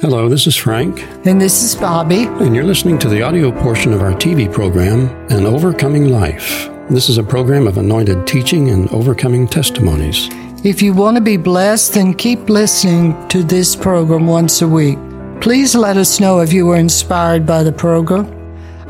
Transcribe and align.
Hello, 0.00 0.28
this 0.28 0.46
is 0.46 0.54
Frank, 0.56 1.02
And 1.26 1.40
this 1.40 1.62
is 1.62 1.74
Bobby. 1.74 2.24
and 2.26 2.54
you're 2.54 2.64
listening 2.64 2.98
to 3.00 3.08
the 3.08 3.22
audio 3.22 3.50
portion 3.50 3.92
of 3.92 4.00
our 4.00 4.12
TV 4.12 4.50
program, 4.52 5.08
An 5.30 5.44
Overcoming 5.44 6.08
Life. 6.10 6.68
This 6.88 7.08
is 7.08 7.18
a 7.18 7.22
program 7.22 7.66
of 7.66 7.78
anointed 7.78 8.26
teaching 8.26 8.70
and 8.70 8.88
overcoming 8.90 9.46
testimonies. 9.48 10.28
If 10.64 10.82
you 10.82 10.92
want 10.94 11.16
to 11.16 11.20
be 11.20 11.36
blessed, 11.36 11.94
then 11.94 12.14
keep 12.14 12.48
listening 12.48 13.16
to 13.28 13.42
this 13.42 13.74
program 13.74 14.26
once 14.26 14.62
a 14.62 14.68
week. 14.68 14.98
Please 15.40 15.74
let 15.74 15.96
us 15.96 16.20
know 16.20 16.40
if 16.40 16.52
you 16.52 16.66
were 16.66 16.76
inspired 16.76 17.44
by 17.46 17.62
the 17.62 17.72
program. 17.72 18.26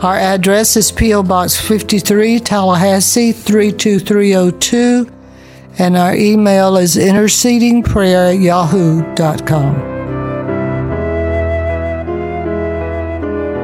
Our 0.01 0.17
address 0.17 0.77
is 0.77 0.93
P.O. 0.93 1.23
Box 1.25 1.59
53, 1.59 2.39
Tallahassee 2.41 3.33
32302, 3.33 5.11
and 5.79 5.97
our 5.97 6.15
email 6.15 6.77
is 6.77 6.97
intercedingprayer 6.97 8.35
at 8.35 8.41
yahoo.com. 8.41 9.98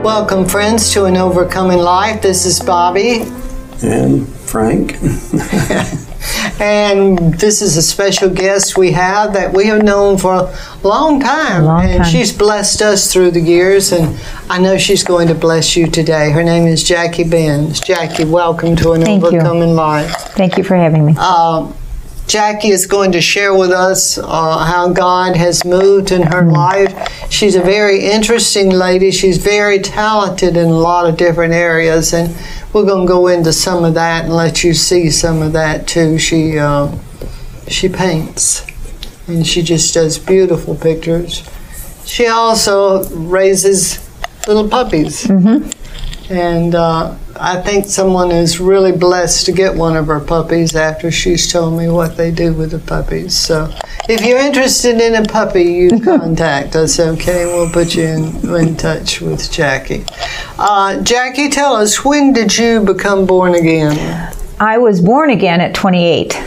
Welcome, 0.05 0.45
friends, 0.47 0.93
to 0.93 1.07
An 1.07 1.17
Overcoming 1.17 1.79
Life. 1.79 2.21
This 2.21 2.45
is 2.45 2.61
Bobby. 2.61 3.23
And 3.83 4.29
Frank? 4.29 4.99
And 6.61 7.35
this 7.35 7.61
is 7.61 7.77
a 7.77 7.83
special 7.83 8.29
guest 8.31 8.77
we 8.79 8.93
have 8.93 9.33
that 9.33 9.55
we 9.55 9.67
have 9.67 9.83
known 9.83 10.19
for 10.19 10.35
a 10.35 10.59
long 10.83 11.21
time. 11.21 11.65
long 11.65 11.85
and 11.85 12.03
time. 12.03 12.13
she's 12.13 12.33
blessed 12.33 12.81
us 12.83 13.13
through 13.13 13.33
the 13.33 13.41
years, 13.41 13.93
and 13.93 14.19
I 14.49 14.59
know 14.59 14.79
she's 14.79 15.03
going 15.03 15.29
to 15.29 15.35
bless 15.35 15.75
you 15.75 15.87
today. 15.87 16.31
Her 16.31 16.45
name 16.45 16.67
is 16.67 16.85
Jackie 16.85 17.25
Bentz. 17.25 17.85
Jackie, 17.85 18.25
welcome 18.25 18.77
to 18.77 18.93
An 18.93 19.03
Thank 19.03 19.23
you. 19.23 19.29
Overcoming 19.29 19.75
Life. 19.75 20.13
Thank 20.37 20.57
you 20.57 20.65
for 20.65 20.77
having 20.77 21.05
me. 21.05 21.17
Um, 21.17 21.75
Jackie 22.35 22.71
is 22.71 22.87
going 22.87 23.13
to 23.13 23.21
share 23.21 23.55
with 23.55 23.71
us 23.71 24.19
uh, 24.19 24.25
how 24.65 24.89
God 24.89 25.37
has 25.37 25.65
moved 25.65 26.11
in 26.11 26.21
her 26.21 26.43
life. 26.43 26.93
She's 27.31 27.55
a 27.55 27.61
very 27.61 28.07
interesting 28.07 28.71
lady. 28.71 29.13
She's 29.13 29.39
very 29.39 29.79
talented 29.79 30.57
in 30.57 30.67
a 30.67 30.77
lot 30.77 31.09
of 31.09 31.17
different 31.17 31.55
areas, 31.55 32.13
and 32.13 32.35
we're 32.73 32.87
going 32.87 33.07
to 33.07 33.09
go 33.09 33.29
into 33.29 33.53
some 33.53 33.85
of 33.85 33.95
that 33.95 34.25
and 34.25 34.35
let 34.35 34.65
you 34.65 34.75
see 34.75 35.11
some 35.13 35.43
of 35.43 35.53
that 35.53 35.87
too. 35.87 36.19
She 36.19 36.59
uh, 36.59 36.91
she 37.69 37.89
paints, 37.89 38.67
and 39.29 39.47
she 39.47 39.63
just 39.63 39.95
does 39.95 40.19
beautiful 40.19 40.75
pictures. 40.75 41.49
She 42.05 42.27
also 42.27 43.09
raises 43.11 44.01
little 44.49 44.69
puppies, 44.69 45.31
and 46.31 46.75
uh, 46.75 47.17
I 47.39 47.61
think 47.61 47.85
someone 47.87 48.31
is 48.31 48.61
really 48.61 48.93
blessed 48.93 49.47
to 49.47 49.53
get 49.53 49.75
one 49.75 49.97
of 49.97 50.07
her 50.07 50.21
puppies 50.21 50.75
after 50.75 51.11
she's 51.11 51.51
told 51.53 51.77
me 51.79 51.89
what 51.89 52.17
they 52.17 52.31
do 52.31 52.55
with 52.55 52.71
the 52.71 52.79
puppies. 52.79 53.37
So 53.37 53.71
if 54.09 54.25
you're 54.25 54.39
interested 54.39 55.01
in 55.01 55.15
a 55.15 55.27
puppy, 55.27 55.65
you 55.65 56.01
contact 56.05 56.77
us, 56.77 56.99
okay? 56.99 57.47
We'll 57.47 57.71
put 57.71 57.95
you 57.95 58.05
in, 58.05 58.55
in 58.55 58.77
touch 58.77 59.21
with 59.21 59.51
Jackie. 59.51 60.05
Uh, 60.59 61.03
Jackie, 61.03 61.51
tell 61.51 61.75
us, 61.75 62.05
when 62.05 62.33
did 62.33 62.57
you 62.57 62.81
become 62.85 63.27
born 63.27 63.55
again? 63.55 64.33
I 64.61 64.79
was 64.79 65.01
born 65.01 65.31
again 65.31 65.61
at 65.61 65.75
28, 65.75 66.41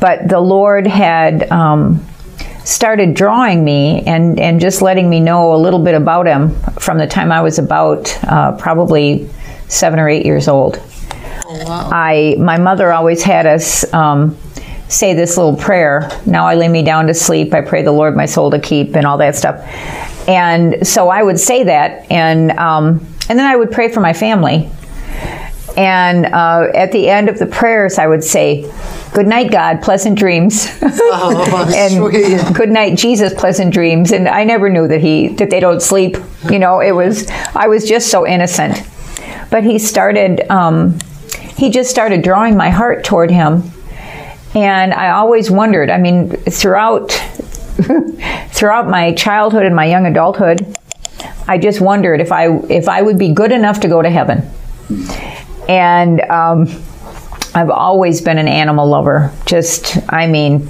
but 0.00 0.28
the 0.28 0.40
Lord 0.40 0.86
had 0.86 1.50
um, 1.52 2.04
started 2.64 3.14
drawing 3.14 3.62
me 3.64 4.02
and, 4.02 4.40
and 4.40 4.60
just 4.60 4.82
letting 4.82 5.08
me 5.08 5.20
know 5.20 5.54
a 5.54 5.58
little 5.58 5.82
bit 5.82 5.94
about 5.94 6.26
Him 6.26 6.56
from 6.90 6.98
the 6.98 7.06
time 7.06 7.30
I 7.30 7.40
was 7.40 7.60
about 7.60 8.18
uh, 8.24 8.50
probably 8.56 9.30
seven 9.68 10.00
or 10.00 10.08
eight 10.08 10.26
years 10.26 10.48
old. 10.48 10.82
Oh, 11.46 11.64
wow. 11.64 11.88
I 11.92 12.34
my 12.36 12.58
mother 12.58 12.92
always 12.92 13.22
had 13.22 13.46
us 13.46 13.84
um, 13.94 14.36
say 14.88 15.14
this 15.14 15.36
little 15.36 15.54
prayer. 15.54 16.10
Now 16.26 16.48
I 16.48 16.56
lay 16.56 16.66
me 16.66 16.82
down 16.82 17.06
to 17.06 17.14
sleep. 17.14 17.54
I 17.54 17.60
pray 17.60 17.82
the 17.82 17.92
Lord 17.92 18.16
my 18.16 18.26
soul 18.26 18.50
to 18.50 18.58
keep, 18.58 18.96
and 18.96 19.06
all 19.06 19.18
that 19.18 19.36
stuff. 19.36 19.64
And 20.28 20.84
so 20.84 21.10
I 21.10 21.22
would 21.22 21.38
say 21.38 21.62
that, 21.62 22.10
and 22.10 22.50
um, 22.58 23.06
and 23.28 23.38
then 23.38 23.46
I 23.46 23.54
would 23.54 23.70
pray 23.70 23.88
for 23.88 24.00
my 24.00 24.12
family. 24.12 24.68
And 25.76 26.26
uh, 26.26 26.68
at 26.74 26.92
the 26.92 27.08
end 27.08 27.28
of 27.28 27.38
the 27.38 27.46
prayers, 27.46 27.98
I 27.98 28.06
would 28.06 28.24
say, 28.24 28.70
"Good 29.14 29.26
night, 29.26 29.50
God, 29.50 29.82
pleasant 29.82 30.18
dreams." 30.18 30.66
Oh, 30.82 31.72
and 31.74 32.54
good 32.54 32.70
night 32.70 32.96
jesus 32.96 33.32
pleasant 33.34 33.72
dreams. 33.72 34.12
And 34.12 34.28
i 34.28 34.44
never 34.44 34.68
knew 34.68 34.88
that 34.88 35.00
he 35.00 35.28
that 35.28 35.50
they 35.50 35.60
don't 35.60 35.80
sleep. 35.80 36.16
You 36.50 36.58
know 36.58 36.80
it 36.80 36.92
was 36.92 37.28
i 37.54 37.68
was 37.68 37.88
just 37.88 38.08
so 38.08 38.26
innocent. 38.26 38.82
But 39.50 39.64
he 39.64 39.78
started 39.78 40.48
um, 40.50 40.98
he 41.56 41.70
just 41.70 41.90
started 41.90 42.22
drawing 42.22 42.56
my 42.56 42.70
heart 42.70 43.04
toward 43.04 43.30
him. 43.30 43.62
And 44.54 44.92
i 44.92 45.10
always 45.10 45.50
wondered 45.50 45.90
i 45.90 45.98
mean 45.98 46.30
throughout 46.30 47.12
throughout 48.50 48.88
my 48.88 49.14
childhood 49.14 49.64
and 49.64 49.74
my 49.74 49.86
young 49.86 50.06
adulthood 50.06 50.76
i 51.46 51.56
just 51.56 51.80
wondered 51.80 52.20
if 52.20 52.32
i 52.32 52.48
if 52.68 52.88
i 52.88 53.00
would 53.00 53.16
be 53.16 53.32
good 53.32 53.52
enough 53.52 53.80
to 53.80 53.88
go 53.88 54.02
to 54.02 54.10
heaven 54.10 54.42
and 55.68 56.20
um, 56.22 56.66
I've 57.54 57.70
always 57.70 58.20
been 58.20 58.38
an 58.38 58.48
animal 58.48 58.86
lover. 58.86 59.32
Just, 59.46 59.98
I 60.08 60.26
mean, 60.26 60.68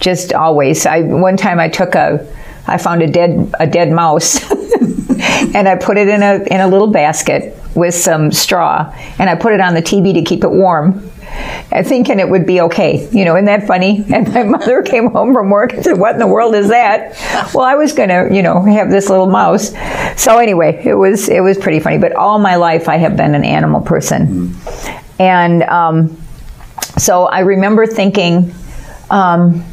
just 0.00 0.32
always. 0.32 0.84
I 0.86 1.02
one 1.02 1.36
time 1.36 1.60
I 1.60 1.68
took 1.68 1.94
a, 1.94 2.26
I 2.66 2.78
found 2.78 3.02
a 3.02 3.06
dead 3.06 3.54
a 3.58 3.66
dead 3.66 3.90
mouse, 3.90 4.42
and 5.54 5.68
I 5.68 5.76
put 5.76 5.96
it 5.96 6.08
in 6.08 6.22
a 6.22 6.42
in 6.50 6.60
a 6.60 6.68
little 6.68 6.88
basket 6.88 7.56
with 7.74 7.94
some 7.94 8.32
straw, 8.32 8.92
and 9.18 9.30
I 9.30 9.34
put 9.34 9.52
it 9.52 9.60
on 9.60 9.74
the 9.74 9.82
TV 9.82 10.12
to 10.14 10.22
keep 10.22 10.44
it 10.44 10.50
warm. 10.50 11.11
Thinking 11.84 12.20
it 12.20 12.28
would 12.28 12.46
be 12.46 12.60
okay, 12.60 13.08
you 13.10 13.24
know, 13.24 13.34
isn't 13.34 13.46
that 13.46 13.66
funny? 13.66 14.04
And 14.12 14.32
my 14.32 14.42
mother 14.42 14.82
came 14.82 15.10
home 15.10 15.32
from 15.32 15.48
work 15.48 15.72
and 15.72 15.82
said, 15.82 15.98
"What 15.98 16.12
in 16.14 16.18
the 16.18 16.26
world 16.26 16.54
is 16.54 16.68
that?" 16.68 17.16
Well, 17.54 17.64
I 17.64 17.74
was 17.74 17.92
gonna, 17.92 18.28
you 18.30 18.42
know, 18.42 18.62
have 18.62 18.90
this 18.90 19.08
little 19.08 19.26
mouse. 19.26 19.72
So 20.16 20.38
anyway, 20.38 20.82
it 20.84 20.94
was 20.94 21.28
it 21.28 21.40
was 21.40 21.56
pretty 21.56 21.80
funny. 21.80 21.98
But 21.98 22.12
all 22.12 22.38
my 22.38 22.56
life, 22.56 22.88
I 22.88 22.96
have 22.96 23.16
been 23.16 23.34
an 23.34 23.44
animal 23.44 23.80
person, 23.80 24.54
and 25.18 25.62
um, 25.64 26.22
so 26.98 27.24
I 27.24 27.40
remember 27.40 27.86
thinking, 27.86 28.54
um, 29.10 29.64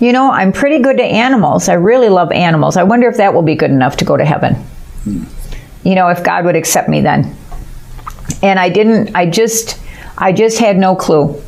you 0.00 0.12
know, 0.12 0.30
I'm 0.30 0.52
pretty 0.52 0.80
good 0.80 0.96
to 0.96 1.04
animals. 1.04 1.68
I 1.68 1.74
really 1.74 2.08
love 2.08 2.32
animals. 2.32 2.76
I 2.76 2.82
wonder 2.82 3.08
if 3.08 3.16
that 3.18 3.32
will 3.34 3.42
be 3.42 3.54
good 3.54 3.70
enough 3.70 3.96
to 3.98 4.04
go 4.04 4.16
to 4.16 4.24
heaven. 4.24 4.56
You 5.84 5.94
know, 5.94 6.08
if 6.08 6.24
God 6.24 6.44
would 6.44 6.56
accept 6.56 6.88
me 6.88 7.00
then. 7.00 7.36
And 8.42 8.58
I 8.58 8.68
didn't, 8.68 9.14
I 9.14 9.28
just, 9.28 9.80
I 10.16 10.32
just 10.32 10.58
had 10.58 10.76
no 10.76 10.94
clue. 10.94 11.40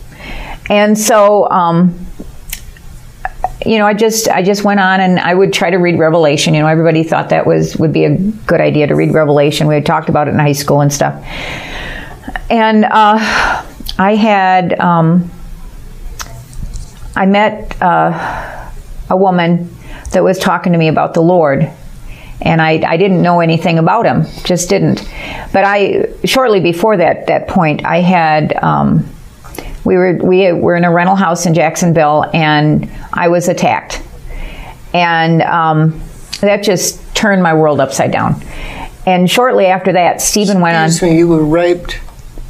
And 0.69 0.99
so, 0.99 1.49
um, 1.51 1.99
you 3.65 3.79
know, 3.79 3.87
I 3.87 3.95
just, 3.95 4.29
I 4.29 4.43
just 4.43 4.65
went 4.65 4.81
on 4.81 5.01
and 5.01 5.19
I 5.19 5.35
would 5.35 5.53
try 5.53 5.71
to 5.71 5.77
read 5.77 5.99
Revelation. 5.99 6.55
You 6.55 6.61
know, 6.61 6.69
everybody 6.69 7.03
thought 7.03 7.31
that 7.31 7.47
was, 7.47 7.77
would 7.77 7.93
be 7.93 8.05
a 8.05 8.17
good 8.17 8.61
idea 8.61 8.87
to 8.87 8.95
read 8.95 9.13
Revelation. 9.13 9.67
We 9.67 9.75
had 9.75 9.87
talked 9.87 10.09
about 10.09 10.29
it 10.29 10.33
in 10.33 10.39
high 10.39 10.53
school 10.53 10.81
and 10.81 10.93
stuff. 10.93 11.15
And, 12.51 12.85
uh, 12.85 13.65
I 13.99 14.15
had, 14.15 14.79
um, 14.79 15.31
I 17.15 17.25
met 17.25 17.81
uh, 17.81 18.71
a 19.09 19.17
woman 19.17 19.75
that 20.13 20.23
was 20.23 20.39
talking 20.39 20.73
to 20.73 20.79
me 20.79 20.89
about 20.89 21.15
the 21.15 21.23
Lord, 21.23 21.71
and 22.41 22.61
I, 22.61 22.83
I 22.87 22.97
didn't 22.97 23.23
know 23.23 23.41
anything 23.41 23.79
about 23.79 24.05
him, 24.07 24.25
just 24.45 24.69
didn't. 24.69 25.09
But 25.53 25.65
I 25.65 26.09
shortly 26.25 26.61
before 26.61 26.97
that 26.97 27.27
that 27.29 27.49
point, 27.49 27.85
I 27.85 28.01
had 28.01 28.55
um, 28.63 29.09
we 29.85 29.97
were 29.97 30.15
we 30.23 30.53
were 30.53 30.77
in 30.77 30.85
a 30.85 30.93
rental 30.93 31.17
house 31.17 31.47
in 31.47 31.55
Jacksonville, 31.55 32.25
and 32.35 32.91
I 33.13 33.29
was 33.29 33.49
attacked, 33.49 34.03
and 34.93 35.43
um, 35.43 36.01
that 36.41 36.63
just 36.63 37.01
turned 37.15 37.43
my 37.43 37.55
world 37.55 37.81
upside 37.81 38.13
down. 38.13 38.43
And 39.07 39.31
shortly 39.31 39.67
after 39.67 39.93
that, 39.93 40.21
Stephen 40.21 40.61
went 40.61 40.77
on. 40.77 41.11
You 41.17 41.29
were 41.29 41.45
raped. 41.45 42.01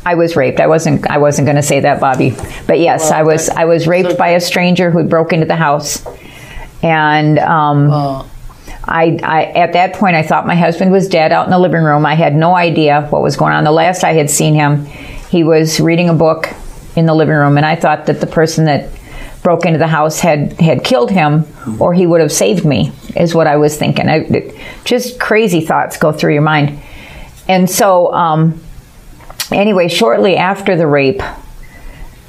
I 0.06 0.14
was 0.14 0.36
raped. 0.36 0.60
I 0.60 0.66
wasn't. 0.68 1.08
I 1.10 1.18
wasn't 1.18 1.46
going 1.46 1.56
to 1.56 1.62
say 1.62 1.80
that, 1.80 2.00
Bobby. 2.00 2.34
But 2.66 2.80
yes, 2.80 3.10
I 3.10 3.22
was. 3.22 3.48
I 3.50 3.64
was 3.66 3.86
raped 3.86 4.16
by 4.16 4.28
a 4.30 4.40
stranger 4.40 4.90
who 4.90 5.04
broke 5.04 5.32
into 5.32 5.46
the 5.46 5.56
house, 5.56 6.04
and 6.82 7.38
um, 7.40 7.90
Uh, 7.90 8.24
I, 8.86 9.18
I. 9.22 9.42
At 9.46 9.72
that 9.72 9.94
point, 9.94 10.14
I 10.16 10.22
thought 10.22 10.46
my 10.46 10.54
husband 10.54 10.92
was 10.92 11.08
dead 11.08 11.32
out 11.32 11.44
in 11.46 11.50
the 11.50 11.58
living 11.58 11.82
room. 11.82 12.06
I 12.06 12.14
had 12.14 12.34
no 12.36 12.54
idea 12.54 13.06
what 13.10 13.22
was 13.22 13.36
going 13.36 13.52
on. 13.52 13.64
The 13.64 13.72
last 13.72 14.04
I 14.04 14.12
had 14.12 14.30
seen 14.30 14.54
him, 14.54 14.84
he 15.30 15.42
was 15.44 15.80
reading 15.80 16.08
a 16.08 16.14
book 16.14 16.48
in 16.94 17.06
the 17.06 17.14
living 17.14 17.34
room, 17.34 17.56
and 17.56 17.66
I 17.66 17.76
thought 17.76 18.06
that 18.06 18.20
the 18.20 18.26
person 18.26 18.64
that 18.66 18.88
broke 19.42 19.66
into 19.66 19.78
the 19.78 19.86
house 19.88 20.20
had 20.20 20.52
had 20.60 20.84
killed 20.84 21.10
him, 21.10 21.44
or 21.80 21.94
he 21.94 22.06
would 22.06 22.20
have 22.20 22.32
saved 22.32 22.64
me. 22.64 22.92
Is 23.16 23.34
what 23.34 23.46
I 23.46 23.56
was 23.56 23.76
thinking. 23.76 24.08
I, 24.08 24.16
it- 24.20 24.54
just 24.84 25.18
crazy 25.18 25.60
thoughts 25.62 25.96
go 25.96 26.12
through 26.12 26.32
your 26.34 26.42
mind, 26.42 26.78
and 27.48 27.68
so. 27.68 28.12
Um, 28.12 28.60
anyway, 29.52 29.88
shortly 29.88 30.36
after 30.36 30.76
the 30.76 30.86
rape, 30.86 31.22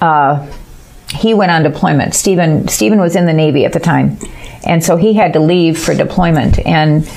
uh, 0.02 0.46
he 1.14 1.34
went 1.34 1.52
on 1.52 1.64
deployment. 1.64 2.14
Stephen 2.14 2.68
Stephen 2.68 3.00
was 3.00 3.16
in 3.16 3.26
the 3.26 3.34
Navy 3.34 3.66
at 3.66 3.74
the 3.74 3.80
time, 3.80 4.18
and 4.68 4.84
so 4.84 4.96
he 4.96 5.14
had 5.14 5.34
to 5.34 5.40
leave 5.40 5.80
for 5.80 5.96
deployment. 5.96 6.60
And 6.66 7.10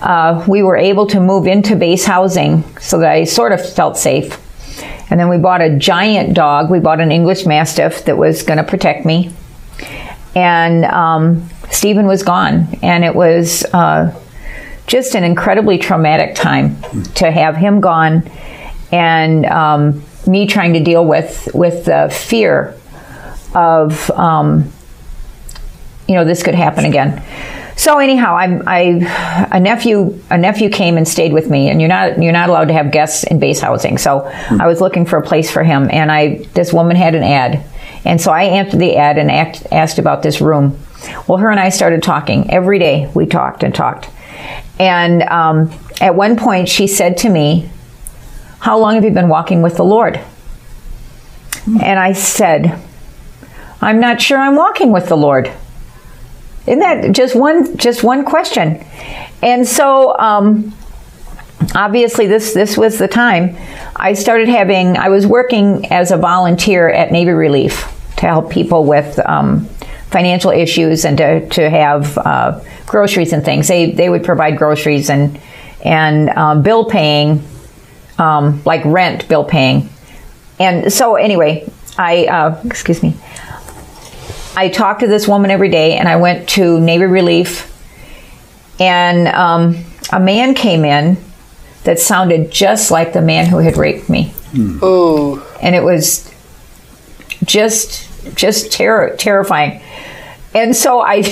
uh, 0.00 0.44
we 0.48 0.62
were 0.62 0.76
able 0.76 1.06
to 1.08 1.20
move 1.20 1.46
into 1.46 1.76
base 1.76 2.04
housing, 2.04 2.62
so 2.78 2.98
that 3.00 3.10
I 3.10 3.24
sort 3.24 3.52
of 3.52 3.74
felt 3.74 3.96
safe. 3.96 4.42
And 5.10 5.20
then 5.20 5.28
we 5.28 5.38
bought 5.38 5.60
a 5.60 5.76
giant 5.76 6.34
dog. 6.34 6.70
We 6.70 6.80
bought 6.80 7.00
an 7.00 7.12
English 7.12 7.46
Mastiff 7.46 8.04
that 8.06 8.16
was 8.16 8.42
going 8.42 8.58
to 8.58 8.64
protect 8.64 9.04
me. 9.06 9.30
And 10.34 10.84
um, 10.84 11.48
Stephen 11.70 12.06
was 12.06 12.22
gone, 12.22 12.68
and 12.82 13.04
it 13.04 13.14
was 13.14 13.64
uh, 13.72 14.12
just 14.86 15.14
an 15.14 15.24
incredibly 15.24 15.78
traumatic 15.78 16.34
time 16.34 16.80
to 17.14 17.30
have 17.30 17.56
him 17.56 17.80
gone, 17.80 18.30
and 18.92 19.46
um, 19.46 20.02
me 20.26 20.46
trying 20.46 20.74
to 20.74 20.80
deal 20.80 21.04
with 21.04 21.48
with 21.54 21.86
the 21.86 22.08
fear 22.12 22.74
of 23.54 24.10
um, 24.10 24.70
you 26.08 26.14
know 26.14 26.24
this 26.24 26.42
could 26.42 26.54
happen 26.54 26.84
again. 26.84 27.22
So 27.76 27.98
anyhow, 27.98 28.36
I'm, 28.36 28.62
I 28.66 29.48
a 29.52 29.60
nephew 29.60 30.18
a 30.30 30.38
nephew 30.38 30.70
came 30.70 30.96
and 30.96 31.06
stayed 31.06 31.32
with 31.32 31.50
me, 31.50 31.68
and 31.68 31.80
you're 31.80 31.88
not 31.88 32.20
you're 32.22 32.32
not 32.32 32.48
allowed 32.48 32.68
to 32.68 32.74
have 32.74 32.90
guests 32.90 33.24
in 33.24 33.38
base 33.38 33.60
housing. 33.60 33.98
So 33.98 34.20
I 34.50 34.66
was 34.66 34.80
looking 34.80 35.04
for 35.04 35.18
a 35.18 35.22
place 35.22 35.50
for 35.50 35.62
him, 35.62 35.88
and 35.92 36.10
I 36.10 36.46
this 36.54 36.72
woman 36.72 36.96
had 36.96 37.14
an 37.14 37.22
ad, 37.22 37.64
and 38.04 38.20
so 38.20 38.32
I 38.32 38.44
answered 38.44 38.80
the 38.80 38.96
ad 38.96 39.18
and 39.18 39.30
act, 39.30 39.66
asked 39.70 39.98
about 39.98 40.22
this 40.22 40.40
room. 40.40 40.78
Well, 41.28 41.38
her 41.38 41.50
and 41.50 41.60
I 41.60 41.68
started 41.68 42.02
talking 42.02 42.50
every 42.50 42.78
day. 42.78 43.10
We 43.14 43.26
talked 43.26 43.62
and 43.62 43.74
talked, 43.74 44.08
and 44.78 45.22
um, 45.24 45.70
at 46.00 46.14
one 46.14 46.36
point 46.36 46.70
she 46.70 46.86
said 46.86 47.18
to 47.18 47.28
me, 47.28 47.68
"How 48.58 48.78
long 48.78 48.94
have 48.94 49.04
you 49.04 49.10
been 49.10 49.28
walking 49.28 49.60
with 49.60 49.76
the 49.76 49.84
Lord?" 49.84 50.18
And 51.66 51.98
I 51.98 52.14
said, 52.14 52.82
"I'm 53.82 54.00
not 54.00 54.22
sure 54.22 54.38
I'm 54.38 54.56
walking 54.56 54.92
with 54.92 55.08
the 55.08 55.16
Lord." 55.16 55.52
Isn't 56.66 56.80
that 56.80 57.12
just 57.12 57.36
one 57.36 57.76
just 57.76 58.02
one 58.02 58.24
question? 58.24 58.84
And 59.42 59.66
so 59.66 60.18
um, 60.18 60.74
obviously 61.74 62.26
this 62.26 62.54
this 62.54 62.76
was 62.76 62.98
the 62.98 63.08
time 63.08 63.56
I 63.94 64.14
started 64.14 64.48
having 64.48 64.96
I 64.96 65.08
was 65.08 65.26
working 65.26 65.86
as 65.92 66.10
a 66.10 66.16
volunteer 66.16 66.88
at 66.88 67.12
Navy 67.12 67.30
Relief 67.30 67.92
to 68.16 68.26
help 68.26 68.50
people 68.50 68.84
with 68.84 69.18
um, 69.26 69.66
financial 70.10 70.50
issues 70.50 71.04
and 71.04 71.18
to, 71.18 71.48
to 71.50 71.68
have 71.68 72.16
uh, 72.18 72.60
groceries 72.86 73.32
and 73.32 73.44
things. 73.44 73.68
They 73.68 73.92
they 73.92 74.08
would 74.08 74.24
provide 74.24 74.56
groceries 74.56 75.10
and 75.10 75.38
and 75.84 76.30
um, 76.30 76.62
bill 76.62 76.86
paying, 76.86 77.46
um, 78.18 78.62
like 78.64 78.84
rent 78.84 79.28
bill 79.28 79.44
paying. 79.44 79.88
And 80.58 80.92
so 80.92 81.16
anyway, 81.16 81.70
I 81.98 82.26
uh, 82.26 82.60
excuse 82.64 83.02
me. 83.02 83.14
I 84.56 84.68
talked 84.70 85.00
to 85.00 85.06
this 85.06 85.28
woman 85.28 85.50
every 85.50 85.68
day, 85.68 85.96
and 85.98 86.08
I 86.08 86.16
went 86.16 86.48
to 86.50 86.80
Navy 86.80 87.04
Relief, 87.04 87.72
and 88.80 89.28
um, 89.28 89.84
a 90.12 90.18
man 90.20 90.54
came 90.54 90.84
in 90.84 91.16
that 91.84 91.98
sounded 92.00 92.50
just 92.50 92.90
like 92.90 93.12
the 93.12 93.22
man 93.22 93.46
who 93.46 93.58
had 93.58 93.76
raped 93.76 94.08
me, 94.08 94.32
Oh, 94.82 95.46
and 95.60 95.74
it 95.74 95.82
was 95.84 96.32
just 97.44 98.08
just 98.34 98.72
terror, 98.72 99.14
terrifying. 99.18 99.80
And 100.54 100.74
so 100.74 101.00
I, 101.00 101.16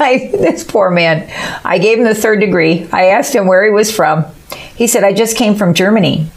I, 0.00 0.30
this 0.32 0.64
poor 0.64 0.90
man, 0.90 1.30
I 1.64 1.78
gave 1.78 1.98
him 1.98 2.04
the 2.04 2.14
third 2.14 2.40
degree. 2.40 2.88
I 2.92 3.06
asked 3.06 3.34
him 3.34 3.46
where 3.46 3.64
he 3.64 3.70
was 3.70 3.94
from. 3.94 4.24
He 4.74 4.86
said, 4.88 5.04
I 5.04 5.12
just 5.12 5.36
came 5.36 5.54
from 5.54 5.72
Germany. 5.74 6.28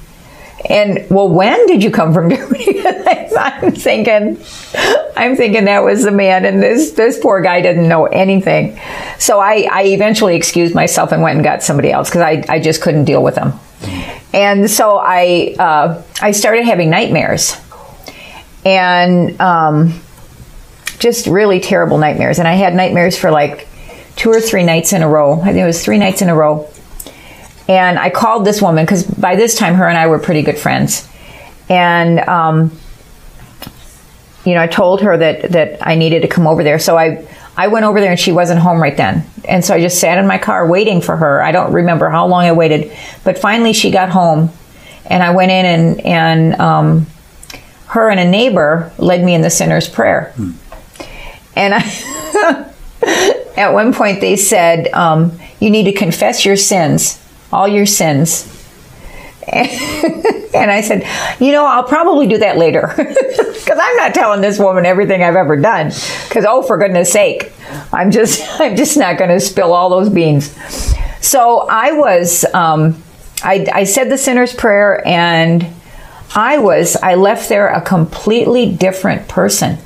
And 0.70 1.06
well, 1.10 1.30
when 1.30 1.68
did 1.68 1.84
you 1.84 1.92
come 1.92 2.14
from 2.14 2.30
Germany? 2.36 2.82
I'm 3.38 3.72
thinking, 3.72 4.40
I'm 5.16 5.36
thinking 5.36 5.66
that 5.66 5.84
was 5.84 6.04
the 6.04 6.12
man, 6.12 6.46
and 6.46 6.62
this 6.62 6.92
this 6.92 7.20
poor 7.20 7.42
guy 7.42 7.62
didn't 7.62 7.88
know 7.88 8.06
anything. 8.06 8.80
So 9.20 9.40
I, 9.40 9.68
I 9.72 9.84
eventually 9.86 10.36
excused 10.36 10.74
myself 10.74 11.12
and 11.12 11.22
went 11.22 11.36
and 11.36 11.44
got 11.44 11.64
somebody 11.64 11.92
else 11.92 12.10
because 12.10 12.22
I, 12.22 12.44
I 12.50 12.60
just 12.60 12.82
couldn't 12.82 13.06
deal 13.06 13.24
with 13.24 13.38
him. 13.38 13.54
And 14.34 14.70
so 14.70 14.98
I 14.98 15.56
uh, 15.60 16.02
I 16.22 16.32
started 16.32 16.66
having 16.66 16.90
nightmares, 16.90 17.56
and 18.64 19.40
um, 19.40 20.00
just 21.00 21.28
really 21.28 21.60
terrible 21.60 21.98
nightmares. 21.98 22.40
And 22.40 22.48
I 22.48 22.54
had 22.54 22.74
nightmares 22.74 23.18
for 23.18 23.32
like 23.32 23.68
two 24.16 24.30
or 24.30 24.42
three 24.42 24.64
nights 24.64 24.94
in 24.94 25.04
a 25.04 25.10
row. 25.10 25.40
I 25.42 25.46
think 25.46 25.58
it 25.58 25.66
was 25.66 25.84
three 25.84 25.98
nights 25.98 26.22
in 26.22 26.30
a 26.30 26.36
row. 26.36 26.70
And 27.68 27.98
I 27.98 28.10
called 28.10 28.46
this 28.46 28.62
woman 28.62 28.86
because 28.86 29.04
by 29.04 29.36
this 29.36 29.56
time 29.56 29.76
her 29.76 29.88
and 29.88 29.98
I 29.98 30.08
were 30.08 30.20
pretty 30.20 30.42
good 30.42 30.58
friends. 30.58 31.08
And, 31.68 32.20
um, 32.20 32.78
you 34.46 34.54
know, 34.54 34.62
I 34.62 34.68
told 34.68 35.02
her 35.02 35.18
that, 35.18 35.52
that 35.52 35.86
I 35.86 35.96
needed 35.96 36.22
to 36.22 36.28
come 36.28 36.46
over 36.46 36.64
there. 36.64 36.78
So 36.78 36.98
I, 36.98 37.28
I 37.58 37.68
went 37.68 37.86
over 37.86 38.00
there 38.00 38.12
and 38.12 38.20
she 38.20 38.32
wasn't 38.32 38.60
home 38.60 38.82
right 38.82 38.96
then. 38.96 39.26
And 39.46 39.66
so 39.66 39.74
I 39.74 39.82
just 39.82 40.00
sat 40.00 40.20
in 40.20 40.28
my 40.28 40.38
car 40.38 40.68
waiting 40.68 41.02
for 41.02 41.16
her. 41.16 41.42
I 41.42 41.52
don't 41.52 41.74
remember 41.74 42.10
how 42.10 42.28
long 42.28 42.44
I 42.44 42.52
waited, 42.52 42.96
but 43.24 43.40
finally 43.40 43.74
she 43.74 43.90
got 43.90 44.10
home 44.10 44.52
and 45.08 45.24
I 45.24 45.32
went 45.32 45.52
in 45.52 45.66
and, 45.66 46.02
and, 46.02 46.62
um, 46.62 47.08
her 47.88 48.10
and 48.10 48.20
a 48.20 48.30
neighbor 48.30 48.92
led 48.98 49.24
me 49.24 49.34
in 49.34 49.42
the 49.42 49.50
sinner's 49.50 49.88
prayer. 49.88 50.34
And 51.56 51.74
I, 51.74 52.72
at 53.58 53.74
one 53.74 53.94
point 53.94 54.20
they 54.20 54.36
said, 54.36 54.90
um, 54.90 55.40
you 55.60 55.70
need 55.70 55.86
to 55.86 55.94
confess 55.94 56.46
your 56.46 56.58
sins, 56.58 57.22
all 57.52 57.68
your 57.68 57.86
sins. 57.86 58.52
And 60.56 60.72
I 60.72 60.82
said, 60.82 61.06
you 61.40 61.52
know, 61.52 61.66
I'll 61.66 61.84
probably 61.84 62.28
do 62.28 62.38
that 62.38 62.58
later 62.58 62.88
because 62.98 63.80
I'm 63.80 63.98
not 63.98 64.14
telling 64.14 64.42
this 64.42 64.58
woman 64.58 64.86
everything 64.86 65.22
I've 65.22 65.36
ever 65.36 65.58
done. 65.58 65.88
Because 65.88 66.46
oh, 66.48 66.62
for 66.62 66.78
goodness 66.78 67.12
sake, 67.12 67.52
I'm 67.92 68.10
just 68.10 68.42
I'm 68.60 68.76
just 68.76 68.98
not 68.98 69.18
going 69.18 69.32
to 69.32 69.40
spill 69.40 69.74
all 69.74 69.90
those 69.90 70.10
beans. 70.10 70.56
So 71.22 71.68
I 71.70 71.92
was 71.92 72.46
um, 72.54 73.04
I, 73.44 73.68
I 73.74 73.84
said 73.84 74.10
the 74.10 74.18
sinner's 74.18 74.54
prayer 74.54 75.06
and 75.06 75.68
I 76.34 76.58
was 76.58 76.96
I 76.96 77.16
left 77.16 77.50
there 77.50 77.68
a 77.68 77.82
completely 77.82 78.72
different 78.72 79.28
person. 79.28 79.78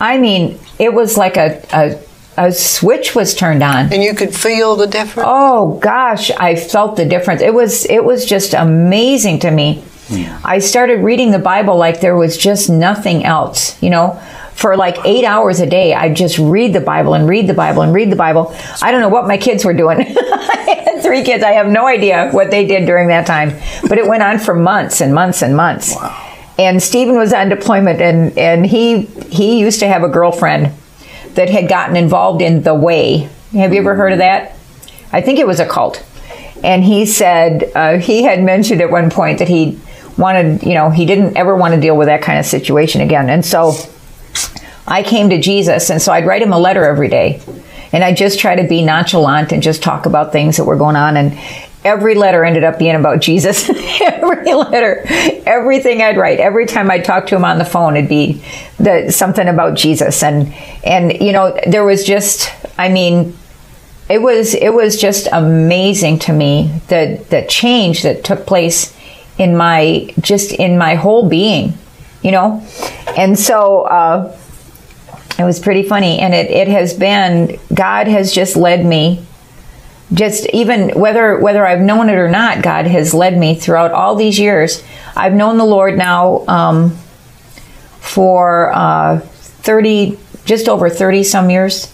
I 0.00 0.18
mean, 0.18 0.58
it 0.78 0.92
was 0.92 1.16
like 1.16 1.36
a, 1.36 1.62
a 1.72 2.02
a 2.46 2.52
switch 2.52 3.14
was 3.14 3.34
turned 3.34 3.62
on. 3.62 3.92
and 3.92 4.02
you 4.02 4.14
could 4.14 4.34
feel 4.34 4.76
the 4.76 4.86
difference. 4.86 5.28
Oh 5.30 5.78
gosh, 5.78 6.30
I 6.30 6.56
felt 6.56 6.96
the 6.96 7.04
difference. 7.04 7.42
It 7.42 7.52
was 7.52 7.84
it 7.86 8.04
was 8.04 8.24
just 8.24 8.54
amazing 8.54 9.40
to 9.40 9.50
me. 9.50 9.84
Hmm. 10.08 10.40
I 10.44 10.58
started 10.58 11.04
reading 11.04 11.30
the 11.30 11.38
Bible 11.38 11.76
like 11.76 12.00
there 12.00 12.16
was 12.16 12.36
just 12.36 12.70
nothing 12.70 13.24
else, 13.24 13.80
you 13.82 13.90
know. 13.90 14.20
For 14.54 14.76
like 14.76 14.98
eight 15.06 15.24
hours 15.24 15.60
a 15.60 15.66
day, 15.66 15.94
I'd 15.94 16.14
just 16.14 16.38
read 16.38 16.74
the 16.74 16.80
Bible 16.82 17.14
and 17.14 17.26
read 17.26 17.46
the 17.46 17.54
Bible 17.54 17.80
and 17.80 17.94
read 17.94 18.10
the 18.10 18.16
Bible. 18.16 18.54
I 18.82 18.90
don't 18.92 19.00
know 19.00 19.08
what 19.08 19.26
my 19.26 19.38
kids 19.38 19.64
were 19.64 19.72
doing. 19.72 20.00
I 20.06 20.84
had 20.84 21.02
three 21.02 21.24
kids. 21.24 21.42
I 21.42 21.52
have 21.52 21.66
no 21.68 21.86
idea 21.86 22.30
what 22.30 22.50
they 22.50 22.66
did 22.66 22.84
during 22.84 23.08
that 23.08 23.26
time. 23.26 23.58
But 23.88 23.96
it 23.96 24.06
went 24.06 24.22
on 24.22 24.38
for 24.38 24.54
months 24.54 25.00
and 25.00 25.14
months 25.14 25.40
and 25.40 25.56
months. 25.56 25.94
Wow 25.94 26.14
And 26.58 26.82
Stephen 26.82 27.16
was 27.16 27.32
on 27.32 27.48
deployment 27.48 28.02
and, 28.02 28.36
and 28.36 28.66
he 28.66 29.06
he 29.30 29.60
used 29.60 29.80
to 29.80 29.88
have 29.88 30.02
a 30.02 30.08
girlfriend 30.08 30.72
that 31.34 31.48
had 31.50 31.68
gotten 31.68 31.96
involved 31.96 32.42
in 32.42 32.62
the 32.62 32.74
way. 32.74 33.28
Have 33.52 33.72
you 33.72 33.80
ever 33.80 33.94
heard 33.94 34.12
of 34.12 34.18
that? 34.18 34.56
I 35.12 35.20
think 35.20 35.38
it 35.38 35.46
was 35.46 35.60
a 35.60 35.66
cult. 35.66 36.04
And 36.62 36.84
he 36.84 37.06
said 37.06 37.70
uh, 37.74 37.98
he 37.98 38.22
had 38.22 38.42
mentioned 38.42 38.80
at 38.80 38.90
one 38.90 39.10
point 39.10 39.38
that 39.38 39.48
he 39.48 39.80
wanted, 40.18 40.62
you 40.62 40.74
know, 40.74 40.90
he 40.90 41.06
didn't 41.06 41.36
ever 41.36 41.56
want 41.56 41.74
to 41.74 41.80
deal 41.80 41.96
with 41.96 42.06
that 42.06 42.22
kind 42.22 42.38
of 42.38 42.44
situation 42.44 43.00
again. 43.00 43.30
And 43.30 43.44
so 43.44 43.74
I 44.86 45.02
came 45.02 45.30
to 45.30 45.40
Jesus, 45.40 45.90
and 45.90 46.02
so 46.02 46.12
I'd 46.12 46.26
write 46.26 46.42
him 46.42 46.52
a 46.52 46.58
letter 46.58 46.84
every 46.84 47.08
day. 47.08 47.40
And 47.92 48.04
I'd 48.04 48.16
just 48.16 48.38
try 48.38 48.54
to 48.54 48.68
be 48.68 48.82
nonchalant 48.82 49.52
and 49.52 49.62
just 49.62 49.82
talk 49.82 50.06
about 50.06 50.32
things 50.32 50.56
that 50.58 50.64
were 50.64 50.76
going 50.76 50.96
on. 50.96 51.16
And 51.16 51.32
every 51.84 52.14
letter 52.14 52.44
ended 52.44 52.64
up 52.64 52.78
being 52.78 52.94
about 52.94 53.20
Jesus. 53.20 53.68
every 54.00 54.52
letter, 54.54 55.02
everything 55.46 56.02
I'd 56.02 56.16
write, 56.16 56.40
every 56.40 56.66
time 56.66 56.90
I'd 56.90 57.04
talk 57.04 57.26
to 57.28 57.36
him 57.36 57.44
on 57.44 57.58
the 57.58 57.64
phone, 57.64 57.96
it'd 57.96 58.08
be 58.08 58.42
the, 58.78 59.10
something 59.10 59.48
about 59.48 59.76
Jesus. 59.76 60.22
And, 60.22 60.54
and, 60.84 61.20
you 61.20 61.32
know, 61.32 61.58
there 61.66 61.84
was 61.84 62.04
just, 62.04 62.52
I 62.78 62.88
mean, 62.88 63.36
it 64.08 64.20
was, 64.20 64.54
it 64.54 64.74
was 64.74 65.00
just 65.00 65.28
amazing 65.32 66.18
to 66.20 66.32
me 66.32 66.80
the, 66.88 67.24
the 67.30 67.46
change 67.48 68.02
that 68.02 68.24
took 68.24 68.46
place 68.46 68.96
in 69.38 69.56
my, 69.56 70.12
just 70.20 70.52
in 70.52 70.76
my 70.76 70.96
whole 70.96 71.28
being, 71.28 71.74
you 72.22 72.32
know? 72.32 72.66
And 73.16 73.38
so, 73.38 73.82
uh, 73.82 74.36
it 75.38 75.44
was 75.44 75.58
pretty 75.58 75.84
funny. 75.84 76.18
And 76.18 76.34
it, 76.34 76.50
it 76.50 76.68
has 76.68 76.92
been, 76.92 77.58
God 77.72 78.08
has 78.08 78.34
just 78.34 78.56
led 78.56 78.84
me 78.84 79.24
just 80.12 80.46
even 80.50 80.90
whether 80.90 81.38
whether 81.38 81.64
I've 81.64 81.80
known 81.80 82.08
it 82.08 82.16
or 82.16 82.28
not, 82.28 82.62
God 82.62 82.86
has 82.86 83.14
led 83.14 83.38
me 83.38 83.54
throughout 83.54 83.92
all 83.92 84.16
these 84.16 84.38
years. 84.38 84.82
I've 85.16 85.34
known 85.34 85.56
the 85.56 85.64
Lord 85.64 85.96
now 85.96 86.44
um, 86.48 86.96
for 88.00 88.72
uh, 88.74 89.20
thirty, 89.20 90.18
just 90.44 90.68
over 90.68 90.90
thirty 90.90 91.22
some 91.22 91.50
years, 91.50 91.92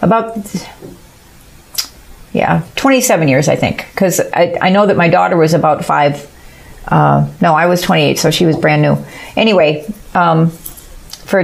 about 0.00 0.36
yeah, 2.32 2.62
twenty-seven 2.76 3.28
years 3.28 3.48
I 3.48 3.56
think, 3.56 3.86
because 3.92 4.20
I, 4.20 4.56
I 4.62 4.70
know 4.70 4.86
that 4.86 4.96
my 4.96 5.08
daughter 5.08 5.36
was 5.36 5.54
about 5.54 5.84
five. 5.84 6.30
Uh, 6.86 7.30
no, 7.42 7.54
I 7.54 7.66
was 7.66 7.82
twenty-eight, 7.82 8.18
so 8.18 8.30
she 8.30 8.46
was 8.46 8.56
brand 8.56 8.80
new. 8.80 8.96
Anyway, 9.36 9.86
um, 10.14 10.48
for 10.50 11.40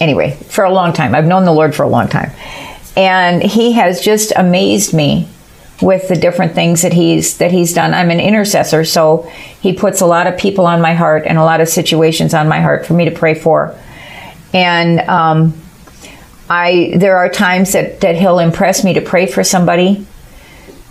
anyway 0.00 0.36
for 0.48 0.64
a 0.64 0.72
long 0.72 0.92
time, 0.92 1.14
I've 1.14 1.26
known 1.26 1.44
the 1.44 1.52
Lord 1.52 1.74
for 1.74 1.84
a 1.84 1.88
long 1.88 2.08
time 2.08 2.32
and 2.96 3.42
he 3.42 3.72
has 3.72 4.00
just 4.00 4.32
amazed 4.36 4.94
me 4.94 5.28
with 5.82 6.08
the 6.08 6.16
different 6.16 6.54
things 6.54 6.82
that 6.82 6.92
he's 6.92 7.38
that 7.38 7.50
he's 7.50 7.72
done. 7.72 7.94
I'm 7.94 8.10
an 8.10 8.20
intercessor, 8.20 8.84
so 8.84 9.30
he 9.60 9.72
puts 9.72 10.00
a 10.00 10.06
lot 10.06 10.26
of 10.26 10.38
people 10.38 10.66
on 10.66 10.80
my 10.80 10.94
heart 10.94 11.24
and 11.26 11.38
a 11.38 11.44
lot 11.44 11.60
of 11.60 11.68
situations 11.68 12.34
on 12.34 12.48
my 12.48 12.60
heart 12.60 12.86
for 12.86 12.94
me 12.94 13.06
to 13.06 13.10
pray 13.10 13.34
for. 13.34 13.76
And 14.52 15.00
um, 15.08 15.54
I 16.48 16.92
there 16.96 17.16
are 17.16 17.28
times 17.28 17.72
that, 17.72 18.00
that 18.00 18.16
he'll 18.16 18.38
impress 18.40 18.84
me 18.84 18.94
to 18.94 19.00
pray 19.00 19.26
for 19.26 19.44
somebody 19.44 20.06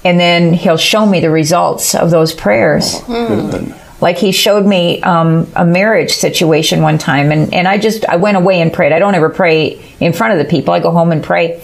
and 0.03 0.19
then 0.19 0.53
he'll 0.53 0.77
show 0.77 1.05
me 1.05 1.19
the 1.19 1.29
results 1.29 1.93
of 1.93 2.09
those 2.09 2.33
prayers. 2.33 3.01
Good. 3.01 3.75
Like 4.01 4.17
he 4.17 4.31
showed 4.31 4.65
me 4.65 5.01
um, 5.01 5.51
a 5.55 5.65
marriage 5.65 6.13
situation 6.13 6.81
one 6.81 6.97
time, 6.97 7.33
and, 7.33 7.53
and 7.53 7.67
I 7.67 7.77
just 7.77 8.05
I 8.05 8.15
went 8.15 8.37
away 8.37 8.61
and 8.61 8.71
prayed. 8.71 8.93
I 8.93 8.99
don't 8.99 9.13
ever 9.13 9.29
pray 9.29 9.81
in 9.99 10.13
front 10.13 10.39
of 10.39 10.39
the 10.39 10.49
people. 10.49 10.73
I 10.73 10.79
go 10.79 10.91
home 10.91 11.11
and 11.11 11.21
pray. 11.21 11.61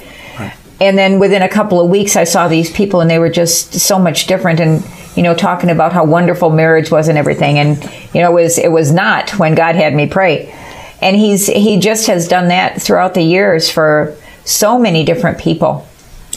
And 0.82 0.98
then 0.98 1.20
within 1.20 1.42
a 1.42 1.50
couple 1.50 1.80
of 1.80 1.90
weeks, 1.90 2.16
I 2.16 2.26
saw 2.26 2.48
these 2.48 2.70
people, 2.72 3.00
and 3.02 3.10
they 3.10 3.20
were 3.20 3.30
just 3.30 3.74
so 3.80 3.98
much 3.98 4.28
different. 4.28 4.60
And 4.60 4.84
you 5.16 5.24
know, 5.24 5.34
talking 5.34 5.70
about 5.70 5.94
how 5.94 6.04
wonderful 6.06 6.50
marriage 6.50 6.92
was 6.92 7.08
and 7.08 7.18
everything. 7.18 7.58
And 7.58 7.82
you 8.14 8.22
know, 8.22 8.32
it 8.32 8.44
was 8.44 8.58
it 8.58 8.72
was 8.72 8.92
not 8.92 9.32
when 9.40 9.56
God 9.56 9.76
had 9.76 9.94
me 9.94 10.08
pray. 10.08 10.54
And 11.02 11.16
he's 11.16 11.48
he 11.48 11.80
just 11.80 12.08
has 12.08 12.28
done 12.28 12.50
that 12.50 12.82
throughout 12.82 13.14
the 13.14 13.22
years 13.22 13.70
for 13.72 14.16
so 14.44 14.78
many 14.78 15.04
different 15.06 15.38
people. 15.40 15.88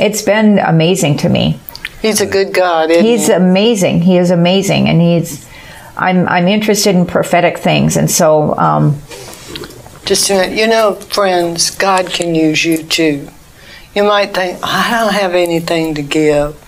It's 0.00 0.22
been 0.22 0.58
amazing 0.60 1.16
to 1.18 1.28
me. 1.28 1.58
He's 2.00 2.20
a 2.20 2.26
good 2.26 2.54
God. 2.54 2.90
Isn't 2.90 3.04
He's 3.04 3.26
he? 3.26 3.32
amazing. 3.32 4.02
He 4.02 4.18
is 4.18 4.30
amazing, 4.30 4.88
and 4.88 5.00
he's. 5.00 5.46
I'm 5.96 6.28
I'm 6.28 6.46
interested 6.46 6.94
in 6.94 7.06
prophetic 7.06 7.58
things, 7.58 7.96
and 7.96 8.08
so 8.08 8.56
um, 8.56 8.96
Just 10.04 10.30
a 10.30 10.34
minute. 10.34 10.56
You 10.56 10.68
know, 10.68 10.94
friends, 10.94 11.70
God 11.76 12.06
can 12.06 12.36
use 12.36 12.64
you 12.64 12.84
too. 12.84 13.28
You 13.94 14.04
might 14.04 14.34
think, 14.34 14.58
I 14.62 14.90
don't 14.90 15.14
have 15.14 15.34
anything 15.34 15.94
to 15.94 16.02
give. 16.02 16.62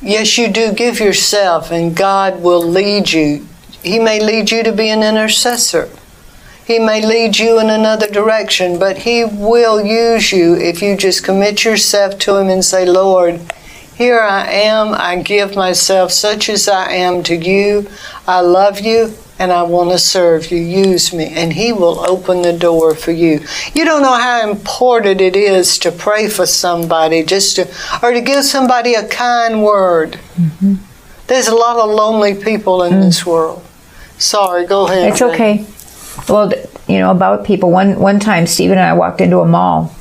Yes, 0.00 0.36
you 0.36 0.48
do 0.48 0.72
give 0.72 0.98
yourself, 0.98 1.70
and 1.70 1.94
God 1.94 2.42
will 2.42 2.62
lead 2.62 3.12
you. 3.12 3.46
He 3.82 3.98
may 3.98 4.20
lead 4.20 4.50
you 4.50 4.62
to 4.62 4.72
be 4.72 4.88
an 4.88 5.02
intercessor. 5.02 5.88
He 6.64 6.78
may 6.78 7.04
lead 7.04 7.38
you 7.38 7.60
in 7.60 7.70
another 7.70 8.08
direction, 8.08 8.78
but 8.78 8.98
He 8.98 9.24
will 9.24 9.84
use 9.84 10.32
you 10.32 10.54
if 10.54 10.80
you 10.82 10.96
just 10.96 11.24
commit 11.24 11.64
yourself 11.64 12.18
to 12.20 12.36
Him 12.36 12.48
and 12.48 12.64
say, 12.64 12.84
Lord, 12.84 13.40
here 13.94 14.20
I 14.20 14.46
am. 14.50 14.94
I 14.94 15.22
give 15.22 15.54
myself 15.54 16.12
such 16.12 16.48
as 16.48 16.68
I 16.68 16.92
am 16.92 17.22
to 17.24 17.36
you. 17.36 17.88
I 18.26 18.40
love 18.40 18.80
you 18.80 19.14
and 19.42 19.50
I 19.50 19.64
want 19.64 19.90
to 19.90 19.98
serve 19.98 20.52
you. 20.52 20.58
Use 20.58 21.12
me. 21.12 21.26
And 21.26 21.52
He 21.52 21.72
will 21.72 21.98
open 22.08 22.42
the 22.42 22.52
door 22.52 22.94
for 22.94 23.10
you. 23.10 23.40
You 23.74 23.84
don't 23.84 24.00
know 24.02 24.14
how 24.14 24.48
important 24.48 25.20
it 25.20 25.34
is 25.34 25.78
to 25.80 25.90
pray 25.90 26.28
for 26.28 26.46
somebody, 26.46 27.24
just 27.24 27.56
to, 27.56 27.68
or 28.04 28.12
to 28.12 28.20
give 28.20 28.44
somebody 28.44 28.94
a 28.94 29.06
kind 29.08 29.64
word. 29.64 30.20
There's 31.26 31.48
a 31.48 31.56
lot 31.56 31.76
of 31.76 31.90
lonely 31.90 32.36
people 32.36 32.84
in 32.84 33.00
this 33.00 33.26
world. 33.26 33.64
Sorry, 34.16 34.64
go 34.64 34.86
ahead. 34.86 35.10
it's 35.10 35.22
okay. 35.22 35.66
Well, 36.28 36.52
you 36.86 37.00
know 37.00 37.10
about 37.10 37.44
people. 37.44 37.72
One 37.72 37.98
one 37.98 38.20
time, 38.20 38.46
Stephen 38.46 38.78
and 38.78 38.86
I 38.86 38.92
walked 38.92 39.20
into 39.20 39.40
a 39.40 39.46
mall, 39.46 39.92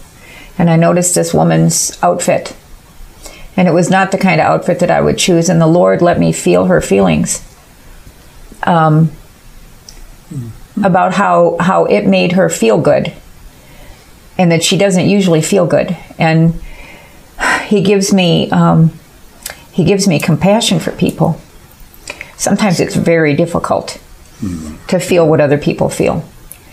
and 0.60 0.70
I 0.70 0.76
noticed 0.76 1.16
this 1.16 1.34
woman's 1.34 1.98
outfit, 2.04 2.56
and 3.58 3.68
it 3.68 3.72
was 3.72 3.90
not 3.90 4.12
the 4.12 4.20
kind 4.20 4.40
of 4.40 4.46
outfit 4.46 4.78
that 4.80 4.92
I 4.92 5.02
would 5.02 5.18
choose. 5.18 5.50
And 5.50 5.60
the 5.60 5.66
Lord 5.66 6.04
let 6.04 6.20
me 6.20 6.32
feel 6.32 6.66
her 6.66 6.82
feelings. 6.82 7.42
Um, 8.64 9.10
about 10.84 11.14
how 11.14 11.58
how 11.60 11.86
it 11.86 12.06
made 12.06 12.34
her 12.34 12.50
feel 12.50 12.80
good, 12.80 13.14
and 14.38 14.52
that 14.52 14.64
she 14.64 14.78
doesn't 14.78 15.08
usually 15.08 15.42
feel 15.42 15.66
good. 15.66 15.96
And 16.18 16.62
He 17.66 17.82
gives 17.82 18.14
me 18.14 18.50
um, 18.52 18.92
He 19.72 19.84
gives 19.84 20.08
me 20.08 20.20
compassion 20.20 20.80
for 20.80 20.92
people. 20.92 21.40
Sometimes 22.38 22.80
it's 22.80 22.96
very 22.96 23.36
difficult 23.36 24.00
to 24.88 25.00
feel 25.00 25.28
what 25.28 25.40
other 25.40 25.58
people 25.58 25.90
feel 25.90 26.24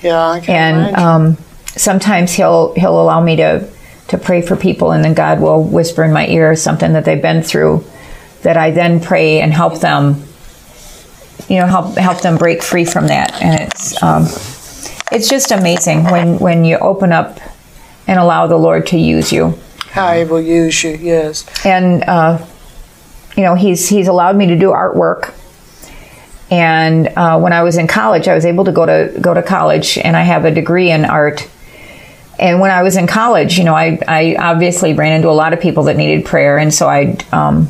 Yeah, 0.03 0.27
I 0.27 0.41
can 0.41 0.75
and 0.75 0.97
um, 0.97 1.37
sometimes 1.77 2.33
he'll 2.33 2.73
he'll 2.75 3.01
allow 3.01 3.21
me 3.21 3.37
to 3.37 3.69
to 4.09 4.19
pray 4.19 4.41
for 4.41 4.57
people 4.57 4.93
and 4.93 5.05
then 5.05 5.13
god 5.13 5.39
will 5.41 5.63
whisper 5.63 6.03
in 6.03 6.13
my 6.13 6.27
ear 6.29 6.57
something 6.57 6.95
that 6.95 7.05
they've 7.05 7.21
been 7.21 7.43
through 7.43 7.85
that 8.43 8.57
i 8.57 8.71
then 8.71 9.01
pray 9.01 9.41
and 9.41 9.53
help 9.53 9.81
them 9.81 10.23
you 11.49 11.59
know 11.59 11.67
help 11.67 11.97
help 11.97 12.21
them 12.21 12.37
break 12.37 12.63
free 12.63 12.85
from 12.85 13.07
that 13.07 13.33
and 13.43 13.61
it's 13.61 14.03
um, 14.03 14.25
it's 15.13 15.29
just 15.29 15.51
amazing 15.51 16.05
when 16.05 16.39
when 16.39 16.65
you 16.65 16.77
open 16.79 17.13
up 17.13 17.39
and 18.07 18.19
allow 18.19 18.47
the 18.47 18.57
lord 18.57 18.87
to 18.87 18.99
use 18.99 19.33
you 19.33 19.59
how 19.91 20.13
He 20.13 20.25
will 20.25 20.41
use 20.41 20.85
you, 20.85 20.91
yes. 21.01 21.47
and 21.65 22.05
uh, 22.05 22.45
you 23.37 23.43
know 23.43 23.55
he's 23.55 23.89
he's 23.89 24.09
allowed 24.09 24.37
me 24.37 24.47
to 24.47 24.57
do 24.57 24.71
artwork 24.71 25.35
and 26.51 27.09
uh, 27.09 27.39
when 27.39 27.53
I 27.53 27.63
was 27.63 27.77
in 27.77 27.87
college, 27.87 28.27
I 28.27 28.35
was 28.35 28.47
able 28.47 28.65
to 28.65 28.73
go 28.73 28.87
to 28.87 29.19
go 29.21 29.35
to 29.35 29.43
college, 29.43 29.99
and 29.99 30.17
I 30.17 30.23
have 30.23 30.45
a 30.45 30.51
degree 30.51 30.91
in 30.91 31.05
art. 31.05 31.49
And 32.39 32.61
when 32.61 32.71
I 32.71 32.83
was 32.83 32.97
in 32.97 33.07
college, 33.07 33.59
you 33.59 33.65
know, 33.65 33.75
I, 33.75 33.99
I 34.07 34.37
obviously 34.39 34.95
ran 34.95 35.13
into 35.13 35.29
a 35.29 35.31
lot 35.31 35.53
of 35.53 35.61
people 35.61 35.85
that 35.85 35.97
needed 35.97 36.25
prayer, 36.25 36.57
and 36.57 36.73
so 36.73 36.89
I 36.89 37.19
um, 37.33 37.69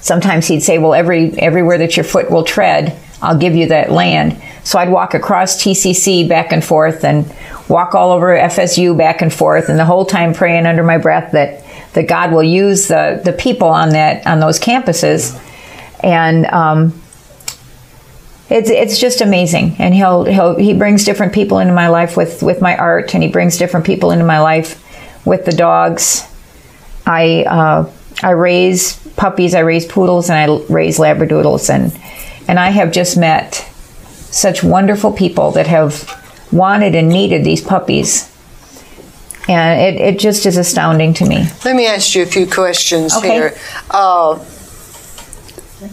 sometimes 0.00 0.46
he'd 0.46 0.62
say, 0.62 0.78
"Well, 0.78 0.94
every 0.94 1.32
everywhere 1.38 1.78
that 1.78 1.96
your 1.96 2.04
foot 2.04 2.30
will 2.30 2.44
tread, 2.44 2.96
I'll 3.22 3.38
give 3.38 3.54
you 3.54 3.66
that 3.68 3.90
land." 3.90 4.40
So 4.62 4.78
I'd 4.78 4.90
walk 4.90 5.14
across 5.14 5.62
TCC 5.62 6.28
back 6.28 6.52
and 6.52 6.64
forth, 6.64 7.04
and 7.04 7.32
walk 7.68 7.94
all 7.94 8.12
over 8.12 8.36
FSU 8.36 8.96
back 8.96 9.22
and 9.22 9.32
forth, 9.32 9.68
and 9.68 9.78
the 9.78 9.84
whole 9.84 10.04
time 10.04 10.34
praying 10.34 10.66
under 10.66 10.82
my 10.82 10.98
breath 10.98 11.32
that 11.32 11.64
that 11.94 12.06
God 12.06 12.32
will 12.32 12.42
use 12.42 12.88
the 12.88 13.20
the 13.24 13.32
people 13.32 13.68
on 13.68 13.90
that 13.90 14.26
on 14.26 14.40
those 14.40 14.58
campuses, 14.58 15.38
and 16.02 16.46
um, 16.46 17.00
it's 18.50 18.68
it's 18.68 18.98
just 18.98 19.20
amazing. 19.20 19.76
And 19.78 19.94
he'll 19.94 20.24
he'll 20.24 20.56
he 20.56 20.74
brings 20.74 21.04
different 21.04 21.32
people 21.32 21.58
into 21.60 21.72
my 21.72 21.88
life 21.88 22.16
with 22.16 22.42
with 22.42 22.60
my 22.60 22.76
art 22.76 23.14
and 23.14 23.22
he 23.22 23.28
brings 23.28 23.56
different 23.56 23.86
people 23.86 24.10
into 24.10 24.24
my 24.24 24.40
life 24.40 24.84
with 25.24 25.44
the 25.44 25.52
dogs. 25.52 26.26
I 27.06 27.44
uh, 27.44 27.90
i 28.22 28.30
raise 28.30 28.99
puppies 29.16 29.54
i 29.54 29.60
raise 29.60 29.84
poodles 29.86 30.30
and 30.30 30.38
i 30.38 30.64
raise 30.72 30.98
labradoodles 30.98 31.68
and 31.68 31.92
and 32.48 32.58
i 32.58 32.70
have 32.70 32.90
just 32.92 33.16
met 33.16 33.54
such 34.30 34.62
wonderful 34.62 35.12
people 35.12 35.50
that 35.52 35.66
have 35.66 36.08
wanted 36.52 36.94
and 36.94 37.08
needed 37.08 37.44
these 37.44 37.60
puppies 37.62 38.28
and 39.48 39.80
it, 39.80 40.00
it 40.00 40.18
just 40.18 40.46
is 40.46 40.56
astounding 40.56 41.12
to 41.14 41.24
me 41.26 41.44
Let 41.64 41.74
me 41.76 41.86
ask 41.86 42.14
you 42.14 42.22
a 42.22 42.26
few 42.26 42.46
questions 42.46 43.16
Okay. 43.16 43.32
here. 43.32 43.56
Uh, 43.90 44.38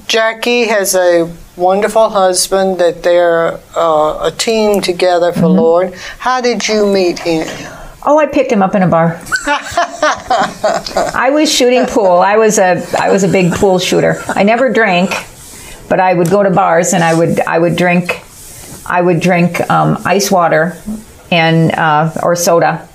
Jackie 0.07 0.65
has 0.67 0.95
a 0.95 1.31
wonderful 1.55 2.09
husband 2.09 2.77
that 2.79 3.03
they're 3.03 3.59
uh, 3.75 4.27
a 4.27 4.31
team 4.37 4.81
together 4.81 5.31
for 5.31 5.41
Mm-hmm. 5.43 5.57
Lord. 5.59 5.93
How 6.19 6.41
did 6.41 6.67
you 6.67 6.85
meet 6.85 7.19
him? 7.19 7.47
Oh, 8.09 8.17
I 8.17 8.25
picked 8.25 8.53
him 8.53 8.63
up 8.63 8.73
in 8.73 8.83
a 8.83 8.87
bar. 8.87 9.19
I 11.13 11.29
was 11.33 11.53
shooting 11.53 11.85
pool. 11.87 12.19
I 12.19 12.37
was 12.37 12.57
a 12.57 12.81
I 12.97 13.11
was 13.11 13.25
a 13.25 13.27
big 13.27 13.51
pool 13.51 13.79
shooter. 13.79 14.23
I 14.29 14.43
never 14.43 14.71
drank, 14.71 15.09
but 15.89 15.99
I 15.99 16.13
would 16.13 16.29
go 16.29 16.41
to 16.41 16.49
bars 16.49 16.93
and 16.93 17.03
I 17.03 17.13
would 17.13 17.41
I 17.41 17.59
would 17.59 17.75
drink 17.75 18.23
I 18.85 19.01
would 19.01 19.19
drink 19.19 19.59
um, 19.69 19.97
ice 20.05 20.31
water 20.31 20.81
and 21.31 21.73
uh, 21.73 22.13
or 22.23 22.37
soda. 22.37 22.87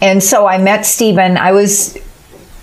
And 0.00 0.22
so 0.22 0.46
I 0.46 0.58
met 0.58 0.86
Stephen. 0.86 1.36
I 1.36 1.50
was 1.50 1.98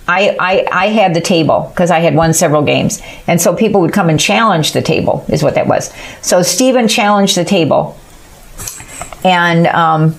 I, 0.08 0.38
I, 0.40 0.68
I 0.72 0.88
had 0.88 1.14
the 1.14 1.22
table 1.22 1.70
because 1.74 1.92
I 1.92 2.00
had 2.00 2.16
won 2.16 2.34
several 2.34 2.62
games. 2.62 3.02
And 3.28 3.42
so 3.42 3.54
people 3.54 3.82
would 3.82 3.94
come 3.94 4.10
and 4.10 4.20
challenge 4.20 4.72
the 4.72 4.82
table, 4.82 5.26
is 5.30 5.44
what 5.44 5.56
that 5.56 5.68
was. 5.68 5.94
So 6.22 6.44
Stephen 6.44 6.88
challenged 6.88 7.36
the 7.36 7.46
table. 7.46 7.98
And 9.24 9.68
um, 9.68 10.16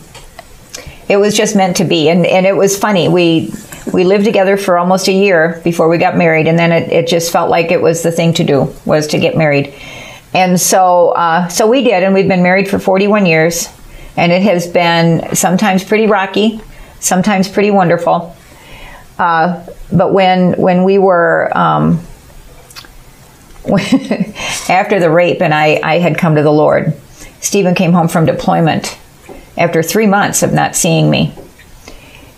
it 1.08 1.16
was 1.16 1.37
just 1.37 1.54
meant 1.56 1.76
to 1.76 1.84
be. 1.84 2.08
And, 2.08 2.26
and 2.26 2.46
it 2.46 2.56
was 2.56 2.78
funny. 2.78 3.08
We, 3.08 3.52
we 3.92 4.04
lived 4.04 4.25
together 4.25 4.56
for 4.56 4.78
almost 4.78 5.08
a 5.08 5.12
year 5.12 5.61
before 5.64 5.88
we 5.88 5.99
got 5.99 6.16
married. 6.16 6.46
And 6.46 6.58
then 6.58 6.73
it, 6.73 6.90
it 6.90 7.06
just 7.06 7.32
felt 7.32 7.50
like 7.50 7.70
it 7.70 7.82
was 7.82 8.02
the 8.02 8.12
thing 8.12 8.32
to 8.34 8.44
do, 8.44 8.75
was 8.84 9.06
to 9.08 9.18
get 9.18 9.37
married. 9.37 9.75
And 10.32 10.61
so, 10.61 11.11
uh, 11.11 11.49
so 11.49 11.68
we 11.68 11.84
did. 11.84 12.02
And 12.02 12.14
we've 12.14 12.28
been 12.28 12.42
married 12.42 12.68
for 12.68 12.78
41 12.78 13.26
years. 13.26 13.68
And 14.16 14.32
it 14.32 14.42
has 14.42 14.66
been 14.66 15.34
sometimes 15.34 15.84
pretty 15.84 16.06
rocky, 16.06 16.61
sometimes 17.00 17.49
pretty 17.49 17.70
wonderful. 17.70 18.34
Uh, 19.18 19.64
but 19.92 20.12
when 20.12 20.54
when 20.54 20.82
we 20.82 20.99
were 20.99 21.56
um, 21.56 22.00
after 24.68 24.99
the 24.99 25.11
rape 25.11 25.40
and 25.40 25.54
I, 25.54 25.80
I 25.82 25.99
had 25.99 26.18
come 26.18 26.34
to 26.34 26.42
the 26.42 26.52
Lord, 26.52 26.96
Stephen 27.40 27.75
came 27.75 27.92
home 27.92 28.08
from 28.08 28.25
deployment 28.25 28.99
after 29.56 29.82
three 29.82 30.06
months 30.06 30.42
of 30.42 30.52
not 30.52 30.76
seeing 30.76 31.11
me. 31.11 31.34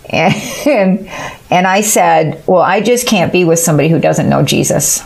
And, 0.09 1.09
and 1.49 1.67
I 1.67 1.81
said, 1.81 2.43
Well, 2.47 2.61
I 2.61 2.81
just 2.81 3.07
can't 3.07 3.31
be 3.31 3.43
with 3.43 3.59
somebody 3.59 3.89
who 3.89 3.99
doesn't 3.99 4.29
know 4.29 4.43
Jesus. 4.43 5.03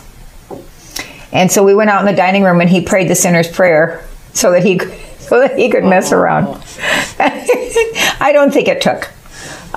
And 1.32 1.50
so 1.50 1.64
we 1.64 1.74
went 1.74 1.90
out 1.90 2.00
in 2.00 2.06
the 2.06 2.16
dining 2.16 2.42
room 2.42 2.60
and 2.60 2.70
he 2.70 2.82
prayed 2.82 3.08
the 3.08 3.14
sinner's 3.14 3.50
prayer 3.50 4.04
so 4.32 4.52
that 4.52 4.64
he 4.64 4.78
so 5.18 5.40
that 5.40 5.58
he 5.58 5.70
could 5.70 5.84
mess 5.84 6.12
around. 6.12 6.62
I 7.18 8.30
don't 8.32 8.52
think 8.52 8.68
it 8.68 8.80
took. 8.80 9.10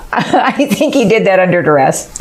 I 0.12 0.66
think 0.66 0.94
he 0.94 1.08
did 1.08 1.26
that 1.26 1.40
under 1.40 1.62
duress. 1.62 2.12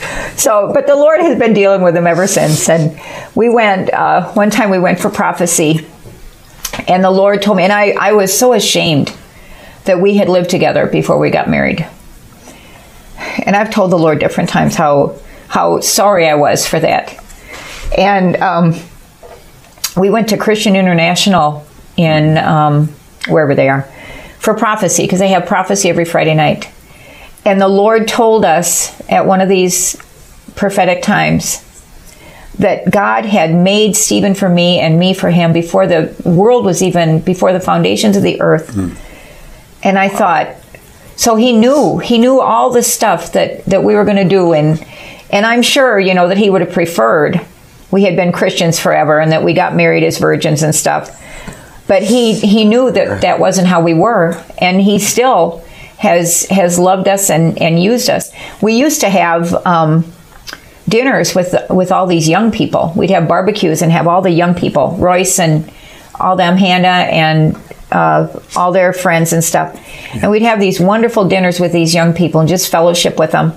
So, 0.41 0.71
but 0.73 0.87
the 0.87 0.95
Lord 0.95 1.19
has 1.21 1.37
been 1.37 1.53
dealing 1.53 1.81
with 1.81 1.95
him 1.95 2.07
ever 2.07 2.27
since. 2.27 2.69
And 2.69 2.99
we 3.35 3.49
went, 3.49 3.93
uh, 3.93 4.31
one 4.33 4.49
time 4.49 4.69
we 4.69 4.79
went 4.79 4.99
for 4.99 5.09
prophecy, 5.09 5.85
and 6.87 7.03
the 7.03 7.11
Lord 7.11 7.41
told 7.41 7.57
me, 7.57 7.63
and 7.63 7.73
I, 7.73 7.91
I 7.91 8.13
was 8.13 8.37
so 8.37 8.53
ashamed 8.53 9.15
that 9.85 9.99
we 9.99 10.17
had 10.17 10.29
lived 10.29 10.49
together 10.49 10.87
before 10.87 11.17
we 11.17 11.29
got 11.29 11.49
married. 11.49 11.87
and 13.45 13.55
I've 13.55 13.71
told 13.71 13.91
the 13.91 13.97
Lord 13.97 14.19
different 14.19 14.49
times 14.49 14.75
how 14.75 15.17
how 15.47 15.79
sorry 15.79 16.27
I 16.27 16.35
was 16.35 16.67
for 16.67 16.79
that. 16.79 17.23
And 17.97 18.35
um, 18.37 18.75
we 19.95 20.09
went 20.09 20.29
to 20.29 20.37
Christian 20.37 20.75
International 20.75 21.65
in 21.97 22.37
um, 22.37 22.87
wherever 23.27 23.55
they 23.55 23.69
are 23.69 23.83
for 24.39 24.53
prophecy 24.53 25.03
because 25.03 25.19
they 25.19 25.29
have 25.29 25.45
prophecy 25.45 25.89
every 25.89 26.05
Friday 26.05 26.35
night. 26.35 26.69
And 27.45 27.61
the 27.61 27.67
Lord 27.67 28.07
told 28.07 28.43
us 28.43 28.99
at 29.09 29.25
one 29.25 29.39
of 29.39 29.49
these 29.49 29.95
prophetic 30.55 31.03
times 31.03 31.61
that 32.57 32.89
God 32.89 33.25
had 33.25 33.53
made 33.53 33.95
Stephen 33.95 34.33
for 34.33 34.49
me 34.49 34.79
and 34.79 34.99
me 34.99 35.13
for 35.13 35.29
him 35.29 35.53
before 35.53 35.87
the 35.87 36.15
world 36.23 36.65
was 36.65 36.81
even, 36.81 37.19
before 37.19 37.53
the 37.53 37.59
foundations 37.59 38.15
of 38.15 38.23
the 38.23 38.41
earth. 38.41 38.73
Mm. 38.75 38.97
And 39.85 39.97
I 39.97 40.09
thought, 40.09 40.55
so 41.15 41.37
he 41.37 41.53
knew, 41.53 41.99
he 41.99 42.17
knew 42.17 42.41
all 42.41 42.71
the 42.71 42.83
stuff 42.83 43.31
that, 43.31 43.63
that 43.65 43.83
we 43.83 43.95
were 43.95 44.03
going 44.03 44.17
to 44.17 44.27
do. 44.27 44.51
And, 44.51 44.85
and 45.29 45.45
I'm 45.45 45.61
sure, 45.61 45.97
you 45.97 46.13
know, 46.13 46.27
that 46.27 46.37
he 46.37 46.49
would 46.49 46.59
have 46.59 46.73
preferred 46.73 47.39
we 47.91 48.03
had 48.03 48.17
been 48.17 48.33
Christians 48.33 48.77
forever 48.77 49.19
and 49.19 49.31
that 49.31 49.43
we 49.43 49.53
got 49.53 49.73
married 49.73 50.03
as 50.03 50.17
virgins 50.17 50.63
and 50.63 50.75
stuff. 50.75 51.21
But 51.87 52.03
he, 52.03 52.33
he 52.33 52.65
knew 52.65 52.91
that 52.91 53.21
that 53.21 53.39
wasn't 53.39 53.67
how 53.67 53.81
we 53.81 53.93
were. 53.93 54.43
And 54.57 54.81
he 54.81 54.99
still 54.99 55.63
has, 55.99 56.45
has 56.49 56.77
loved 56.77 57.07
us 57.07 57.29
and, 57.29 57.57
and 57.61 57.81
used 57.81 58.09
us. 58.09 58.33
We 58.61 58.73
used 58.73 58.99
to 59.01 59.09
have, 59.09 59.53
um, 59.65 60.11
dinners 60.87 61.33
with 61.33 61.55
with 61.71 61.91
all 61.91 62.05
these 62.05 62.29
young 62.29 62.51
people. 62.51 62.93
We'd 62.95 63.09
have 63.09 63.27
barbecues 63.27 63.81
and 63.81 63.91
have 63.91 64.07
all 64.07 64.21
the 64.21 64.29
young 64.29 64.53
people, 64.53 64.95
Royce 64.97 65.39
and 65.39 65.71
all 66.19 66.35
them, 66.35 66.57
Hannah 66.57 67.09
and 67.11 67.55
uh, 67.95 68.39
all 68.55 68.71
their 68.71 68.93
friends 68.93 69.33
and 69.33 69.43
stuff. 69.43 69.79
And 70.13 70.29
we'd 70.29 70.41
have 70.41 70.59
these 70.59 70.79
wonderful 70.79 71.27
dinners 71.27 71.59
with 71.59 71.71
these 71.71 71.93
young 71.93 72.13
people 72.13 72.39
and 72.41 72.49
just 72.49 72.69
fellowship 72.71 73.17
with 73.17 73.31
them. 73.31 73.53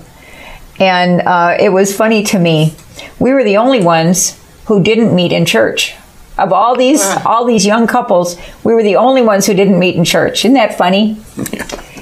And 0.79 1.21
uh, 1.21 1.57
it 1.59 1.69
was 1.69 1.95
funny 1.95 2.23
to 2.25 2.39
me. 2.39 2.73
We 3.19 3.33
were 3.33 3.43
the 3.43 3.57
only 3.57 3.83
ones 3.83 4.39
who 4.65 4.81
didn't 4.81 5.13
meet 5.13 5.31
in 5.31 5.45
church. 5.45 5.95
Of 6.37 6.53
all 6.53 6.77
these 6.77 7.03
all 7.25 7.43
these 7.43 7.65
young 7.65 7.85
couples, 7.85 8.37
we 8.63 8.73
were 8.73 8.83
the 8.83 8.95
only 8.95 9.21
ones 9.21 9.45
who 9.45 9.53
didn't 9.53 9.77
meet 9.77 9.95
in 9.95 10.05
church. 10.05 10.45
Isn't 10.45 10.53
that 10.55 10.77
funny? 10.77 11.21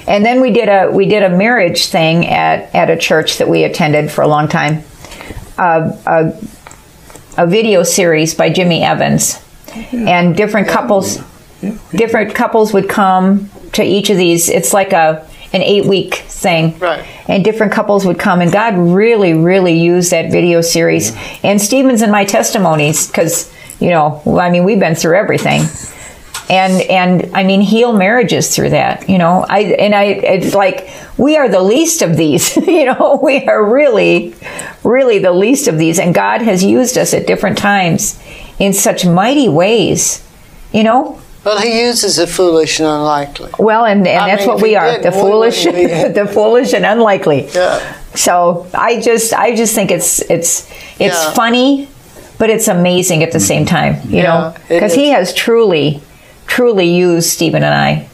And 0.08 0.26
then 0.26 0.40
we 0.40 0.52
did 0.52 0.70
a 0.70 0.90
we 0.90 1.06
did 1.06 1.22
a 1.22 1.30
marriage 1.30 1.88
thing 1.88 2.28
at, 2.28 2.74
at 2.74 2.90
a 2.90 2.96
church 2.96 3.40
that 3.40 3.50
we 3.50 3.66
attended 3.66 4.10
for 4.10 4.22
a 4.22 4.28
long 4.30 4.48
time 4.48 4.86
a, 5.58 5.98
a, 6.06 7.44
a 7.44 7.48
video 7.48 7.84
series 7.84 8.34
by 8.34 8.50
Jimmy 8.50 8.84
Evans, 8.84 9.44
and 9.92 10.36
different 10.36 10.68
couples, 10.68 11.20
different 11.92 12.36
couples 12.36 12.74
would 12.74 12.90
come 12.90 13.50
to 13.74 13.84
each 13.84 14.10
of 14.10 14.18
these. 14.18 14.50
It's 14.50 14.74
like 14.74 14.94
a 14.94 15.28
an 15.54 15.62
eight 15.62 15.86
week 15.86 16.16
thing. 16.16 16.78
Right. 16.78 17.06
And 17.28 17.44
different 17.44 17.72
couples 17.72 18.06
would 18.06 18.20
come, 18.20 18.42
and 18.42 18.52
God 18.52 18.78
really, 18.78 19.34
really 19.34 19.80
used 19.80 20.12
that 20.12 20.32
video 20.32 20.62
series. 20.62 21.12
Yeah. 21.12 21.38
And 21.44 21.62
Stevens 21.62 22.02
and 22.02 22.12
my 22.12 22.26
testimonies, 22.26 23.08
because, 23.08 23.52
you 23.80 23.90
know, 23.90 24.22
I 24.26 24.50
mean, 24.50 24.66
we've 24.66 24.80
been 24.80 24.96
through 24.96 25.18
everything 25.18 25.62
and 26.50 26.82
and 26.84 27.36
I 27.36 27.44
mean 27.44 27.62
heal 27.62 27.94
marriages 27.94 28.56
through 28.56 28.72
that. 28.72 29.10
You 29.10 29.18
know, 29.18 29.46
I 29.48 29.60
and 29.60 29.94
I 29.94 30.04
it's 30.04 30.56
like 30.56 30.90
we 31.18 31.38
are 31.38 31.50
the 31.50 31.62
least 31.62 32.02
of 32.02 32.16
these. 32.16 32.56
you 32.68 32.86
know, 32.86 33.20
we 33.22 33.48
are 33.48 33.64
really, 33.64 34.36
really 34.84 35.20
the 35.20 35.34
least 35.34 35.68
of 35.68 35.78
these, 35.78 36.00
and 36.00 36.14
God 36.14 36.42
has 36.42 36.64
used 36.64 36.98
us 36.98 37.14
at 37.14 37.28
different 37.28 37.58
times 37.58 38.22
in 38.60 38.74
such 38.74 39.06
mighty 39.06 39.50
ways. 39.50 40.24
You 40.72 40.84
know. 40.84 41.22
Well, 41.48 41.62
he 41.62 41.82
uses 41.82 42.18
the 42.18 42.28
foolish 42.28 42.80
and 42.80 42.90
unlikely. 42.90 43.52
Well, 43.58 43.86
and, 43.86 44.06
and 44.06 44.30
that's 44.30 44.42
mean, 44.42 44.50
what 44.50 44.62
we 44.62 44.76
are 44.76 45.00
the 45.00 45.12
foolish, 45.12 45.64
the 46.20 46.30
foolish 46.34 46.74
and 46.74 46.86
unlikely. 46.86 47.48
Yeah. 47.54 47.96
So 48.16 48.68
I 48.74 49.00
just, 49.00 49.34
I 49.34 49.56
just 49.56 49.74
think 49.74 49.90
it's, 49.90 50.20
it's, 50.30 50.70
it's 51.00 51.24
yeah. 51.24 51.34
funny, 51.34 51.88
but 52.38 52.50
it's 52.50 52.68
amazing 52.68 53.24
at 53.24 53.32
the 53.32 53.40
same 53.40 53.66
time. 53.66 53.96
You 54.10 54.18
yeah, 54.18 54.24
know, 54.24 54.56
because 54.68 54.94
he 54.94 55.10
has 55.10 55.34
truly 55.34 56.02
truly 56.48 56.94
used 56.94 57.30
Stephen 57.30 57.64
and 57.64 57.74
I. 57.74 58.10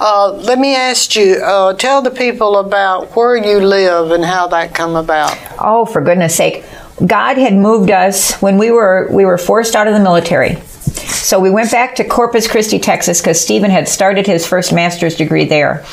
Uh, 0.00 0.32
let 0.32 0.58
me 0.58 0.74
ask 0.74 1.14
you, 1.16 1.36
uh, 1.36 1.74
tell 1.74 2.02
the 2.02 2.10
people 2.10 2.58
about 2.58 3.14
where 3.14 3.36
you 3.36 3.60
live 3.60 4.10
and 4.10 4.24
how 4.24 4.46
that 4.48 4.74
come 4.74 4.96
about. 4.96 5.36
Oh, 5.58 5.84
for 5.84 6.00
goodness 6.00 6.34
sake. 6.34 6.64
God 7.06 7.36
had 7.38 7.54
moved 7.54 7.90
us 7.90 8.40
when 8.40 8.56
we 8.56 8.70
were 8.70 9.08
we 9.10 9.24
were 9.24 9.38
forced 9.38 9.74
out 9.74 9.86
of 9.86 9.94
the 9.94 10.00
military. 10.00 10.58
So 11.06 11.40
we 11.40 11.50
went 11.50 11.70
back 11.70 11.96
to 11.96 12.04
Corpus 12.04 12.46
Christi, 12.46 12.78
Texas, 12.78 13.20
because 13.20 13.40
Stephen 13.40 13.70
had 13.70 13.88
started 13.88 14.26
his 14.26 14.46
first 14.46 14.72
master's 14.72 15.16
degree 15.16 15.44
there. 15.44 15.84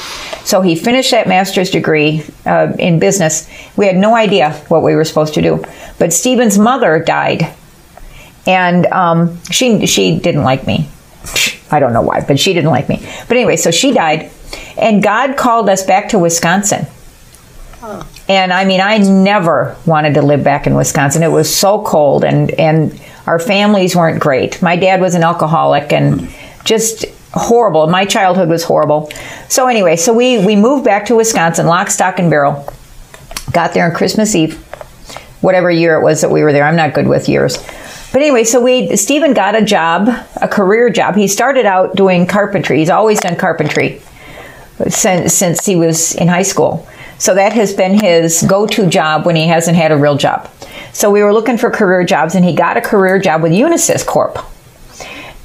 So 0.43 0.61
he 0.61 0.75
finished 0.75 1.11
that 1.11 1.27
master's 1.27 1.69
degree 1.69 2.23
uh, 2.45 2.73
in 2.77 2.99
business. 2.99 3.49
We 3.75 3.85
had 3.85 3.95
no 3.95 4.15
idea 4.15 4.53
what 4.67 4.83
we 4.83 4.95
were 4.95 5.05
supposed 5.05 5.33
to 5.35 5.41
do. 5.41 5.63
But 5.99 6.13
Stephen's 6.13 6.57
mother 6.57 6.99
died, 6.99 7.53
and 8.45 8.85
um, 8.87 9.41
she 9.45 9.85
she 9.85 10.19
didn't 10.19 10.43
like 10.43 10.65
me. 10.65 10.89
I 11.71 11.79
don't 11.79 11.93
know 11.93 12.01
why, 12.01 12.21
but 12.21 12.39
she 12.39 12.53
didn't 12.53 12.71
like 12.71 12.89
me. 12.89 12.97
But 13.27 13.37
anyway, 13.37 13.55
so 13.55 13.71
she 13.71 13.93
died, 13.93 14.31
and 14.77 15.01
God 15.01 15.37
called 15.37 15.69
us 15.69 15.85
back 15.85 16.09
to 16.09 16.19
Wisconsin. 16.19 16.87
And 18.27 18.53
I 18.53 18.65
mean, 18.65 18.81
I 18.81 18.97
never 18.97 19.75
wanted 19.85 20.13
to 20.15 20.21
live 20.21 20.43
back 20.43 20.67
in 20.67 20.75
Wisconsin. 20.75 21.23
It 21.23 21.31
was 21.31 21.53
so 21.53 21.83
cold, 21.83 22.23
and 22.23 22.51
and 22.51 22.99
our 23.31 23.39
families 23.39 23.95
weren't 23.95 24.19
great. 24.19 24.61
My 24.61 24.75
dad 24.75 24.99
was 24.99 25.15
an 25.15 25.23
alcoholic, 25.23 25.93
and 25.93 26.29
just 26.65 27.05
horrible. 27.31 27.87
My 27.87 28.03
childhood 28.03 28.49
was 28.49 28.61
horrible. 28.61 29.09
So 29.47 29.67
anyway, 29.67 29.95
so 29.95 30.11
we 30.11 30.45
we 30.45 30.57
moved 30.57 30.83
back 30.83 31.05
to 31.05 31.15
Wisconsin, 31.15 31.65
lock, 31.65 31.89
stock, 31.89 32.19
and 32.19 32.29
barrel. 32.29 32.67
Got 33.53 33.73
there 33.73 33.85
on 33.85 33.95
Christmas 33.95 34.35
Eve, 34.35 34.55
whatever 35.39 35.71
year 35.71 35.95
it 35.97 36.03
was 36.03 36.19
that 36.19 36.29
we 36.29 36.43
were 36.43 36.51
there. 36.51 36.65
I'm 36.65 36.75
not 36.75 36.93
good 36.93 37.07
with 37.07 37.29
years. 37.29 37.55
But 38.11 38.21
anyway, 38.21 38.43
so 38.43 38.59
we 38.59 38.97
Stephen 38.97 39.33
got 39.33 39.55
a 39.55 39.63
job, 39.63 40.09
a 40.41 40.49
career 40.49 40.89
job. 40.89 41.15
He 41.15 41.29
started 41.29 41.65
out 41.65 41.95
doing 41.95 42.27
carpentry. 42.27 42.79
He's 42.79 42.89
always 42.89 43.21
done 43.21 43.37
carpentry 43.37 44.01
since 44.89 45.33
since 45.33 45.65
he 45.65 45.77
was 45.77 46.15
in 46.15 46.27
high 46.27 46.47
school. 46.53 46.85
So 47.17 47.33
that 47.35 47.53
has 47.53 47.73
been 47.73 47.97
his 47.97 48.43
go-to 48.45 48.87
job 48.87 49.25
when 49.25 49.37
he 49.37 49.47
hasn't 49.47 49.77
had 49.77 49.93
a 49.93 49.97
real 49.97 50.17
job. 50.17 50.49
So 50.93 51.09
we 51.09 51.23
were 51.23 51.33
looking 51.33 51.57
for 51.57 51.69
career 51.69 52.03
jobs, 52.03 52.35
and 52.35 52.43
he 52.43 52.53
got 52.53 52.77
a 52.77 52.81
career 52.81 53.19
job 53.19 53.41
with 53.41 53.51
Unisys 53.51 54.05
Corp, 54.05 54.37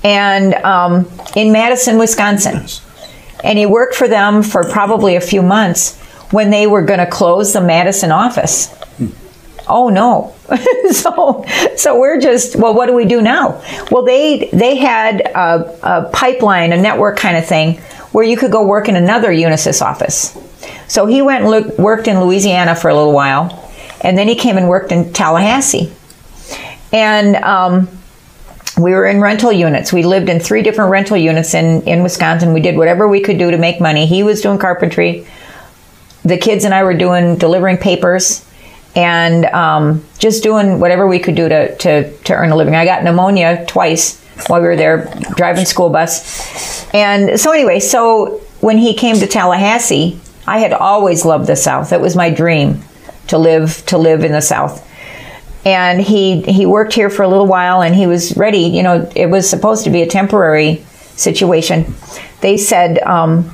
and 0.04 0.54
um, 0.54 1.10
in 1.34 1.52
Madison, 1.52 1.98
Wisconsin. 1.98 2.66
And 3.44 3.58
he 3.58 3.66
worked 3.66 3.94
for 3.94 4.08
them 4.08 4.42
for 4.42 4.64
probably 4.64 5.16
a 5.16 5.20
few 5.20 5.42
months 5.42 6.00
when 6.30 6.50
they 6.50 6.66
were 6.66 6.82
going 6.82 6.98
to 6.98 7.06
close 7.06 7.52
the 7.52 7.60
Madison 7.60 8.10
office. 8.10 8.74
Oh 9.68 9.88
no. 9.88 10.34
so 10.90 11.44
so 11.76 11.98
we're 11.98 12.20
just 12.20 12.54
well 12.56 12.72
what 12.72 12.86
do 12.86 12.94
we 12.94 13.04
do 13.04 13.20
now? 13.20 13.62
Well 13.90 14.04
they 14.04 14.48
they 14.52 14.76
had 14.76 15.20
a, 15.20 15.78
a 15.82 16.10
pipeline, 16.12 16.72
a 16.72 16.76
network 16.76 17.18
kind 17.18 17.36
of 17.36 17.46
thing 17.46 17.78
where 18.12 18.24
you 18.24 18.36
could 18.36 18.52
go 18.52 18.64
work 18.64 18.88
in 18.88 18.96
another 18.96 19.30
Unisys 19.30 19.82
office. 19.82 20.38
So 20.88 21.06
he 21.06 21.20
went 21.20 21.42
and 21.42 21.50
look, 21.50 21.78
worked 21.78 22.06
in 22.06 22.20
Louisiana 22.20 22.74
for 22.76 22.88
a 22.88 22.94
little 22.94 23.12
while, 23.12 23.65
and 24.00 24.16
then 24.16 24.28
he 24.28 24.34
came 24.34 24.56
and 24.56 24.68
worked 24.68 24.92
in 24.92 25.12
Tallahassee. 25.12 25.92
And 26.92 27.36
um, 27.36 27.88
we 28.78 28.92
were 28.92 29.06
in 29.06 29.20
rental 29.20 29.52
units. 29.52 29.92
We 29.92 30.02
lived 30.02 30.28
in 30.28 30.38
three 30.38 30.62
different 30.62 30.90
rental 30.90 31.16
units 31.16 31.54
in, 31.54 31.82
in 31.82 32.02
Wisconsin. 32.02 32.52
We 32.52 32.60
did 32.60 32.76
whatever 32.76 33.08
we 33.08 33.20
could 33.20 33.38
do 33.38 33.50
to 33.50 33.58
make 33.58 33.80
money. 33.80 34.06
He 34.06 34.22
was 34.22 34.40
doing 34.40 34.58
carpentry. 34.58 35.26
The 36.24 36.36
kids 36.36 36.64
and 36.64 36.74
I 36.74 36.82
were 36.82 36.94
doing 36.94 37.36
delivering 37.36 37.78
papers 37.78 38.44
and 38.94 39.46
um, 39.46 40.04
just 40.18 40.42
doing 40.42 40.80
whatever 40.80 41.06
we 41.06 41.18
could 41.18 41.34
do 41.34 41.48
to, 41.48 41.76
to, 41.76 42.16
to 42.18 42.32
earn 42.34 42.50
a 42.50 42.56
living. 42.56 42.74
I 42.74 42.84
got 42.84 43.02
pneumonia 43.02 43.64
twice 43.66 44.20
while 44.48 44.60
we 44.60 44.66
were 44.66 44.76
there 44.76 45.12
driving 45.36 45.64
school 45.64 45.90
bus. 45.90 46.92
And 46.92 47.38
so, 47.40 47.52
anyway, 47.52 47.80
so 47.80 48.38
when 48.60 48.78
he 48.78 48.94
came 48.94 49.16
to 49.16 49.26
Tallahassee, 49.26 50.20
I 50.46 50.58
had 50.58 50.72
always 50.72 51.24
loved 51.24 51.46
the 51.46 51.56
South. 51.56 51.92
It 51.92 52.00
was 52.00 52.16
my 52.16 52.30
dream 52.30 52.82
to 53.28 53.38
live 53.38 53.84
to 53.86 53.98
live 53.98 54.24
in 54.24 54.32
the 54.32 54.42
South. 54.42 54.86
And 55.64 56.00
he 56.00 56.42
he 56.42 56.66
worked 56.66 56.92
here 56.92 57.10
for 57.10 57.22
a 57.22 57.28
little 57.28 57.46
while, 57.46 57.82
and 57.82 57.94
he 57.94 58.06
was 58.06 58.36
ready. 58.36 58.58
You 58.58 58.82
know, 58.82 59.10
it 59.16 59.26
was 59.26 59.48
supposed 59.48 59.84
to 59.84 59.90
be 59.90 60.02
a 60.02 60.06
temporary 60.06 60.84
situation. 61.16 61.94
They 62.40 62.56
said, 62.56 62.98
um, 63.00 63.50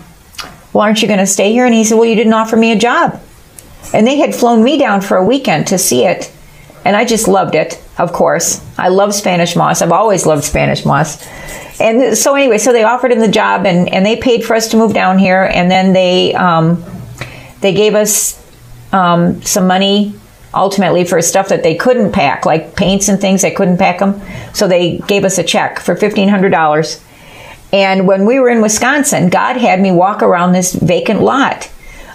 "Well, 0.72 0.85
aren't 0.85 1.00
you 1.00 1.08
going 1.08 1.20
to 1.20 1.26
stay 1.26 1.52
here?" 1.52 1.64
And 1.64 1.74
he 1.74 1.85
said, 1.85 1.96
"Well, 1.96 2.04
you 2.04 2.14
didn't 2.14 2.35
offer 2.35 2.56
me 2.56 2.72
a 2.72 2.78
job." 2.78 3.20
And 3.94 4.06
they 4.06 4.16
had 4.16 4.35
flown 4.35 4.62
me 4.62 4.78
down 4.78 5.00
for 5.00 5.16
a 5.16 5.24
weekend 5.24 5.66
to 5.68 5.78
see 5.78 6.04
it. 6.04 6.32
And 6.85 6.96
I 6.96 7.04
just 7.04 7.28
loved 7.28 7.54
it, 7.54 7.80
of 7.98 8.12
course. 8.12 8.64
I 8.76 8.88
love 8.88 9.14
Spanish 9.14 9.54
moss. 9.54 9.82
I've 9.82 9.92
always 9.92 10.26
loved 10.26 10.44
Spanish 10.44 10.85
moss. 10.85 11.24
And 11.80 12.16
so 12.16 12.35
anyway, 12.35 12.58
so 12.58 12.72
they 12.72 12.82
offered 12.82 13.12
him 13.12 13.20
the 13.20 13.28
job 13.28 13.66
and, 13.66 13.88
and 13.88 14.04
they 14.04 14.16
paid 14.16 14.44
for 14.44 14.54
us 14.54 14.68
to 14.68 14.76
move 14.76 14.92
down 14.92 15.18
here. 15.18 15.44
And 15.44 15.70
then 15.70 15.92
they, 15.92 16.35
um, 16.35 16.85
they 17.61 17.72
gave 17.72 17.94
us 17.94 18.41
um, 18.92 19.42
some 19.42 19.66
money 19.66 20.14
ultimately 20.55 21.05
for 21.05 21.20
stuff 21.22 21.48
that 21.48 21.62
they 21.62 21.74
couldn't 21.74 22.12
pack, 22.12 22.44
like 22.44 22.76
paints 22.76 23.09
and 23.09 23.20
things. 23.20 23.42
They 23.42 23.50
couldn't 23.50 23.78
pack 23.78 24.00
them. 24.00 24.20
So 24.52 24.68
they 24.68 24.98
gave 24.98 25.24
us 25.24 25.38
a 25.38 25.42
check 25.42 25.81
for 25.81 25.94
$1,500. 25.94 27.02
And 27.72 28.07
when 28.07 28.26
we 28.26 28.38
were 28.38 28.50
in 28.50 28.61
Wisconsin, 28.61 29.31
God 29.31 29.57
had 29.57 29.81
me 29.81 29.90
walk 29.92 30.22
around 30.22 30.52
this 30.52 30.74
vacant 30.74 31.22
lot 31.22 31.70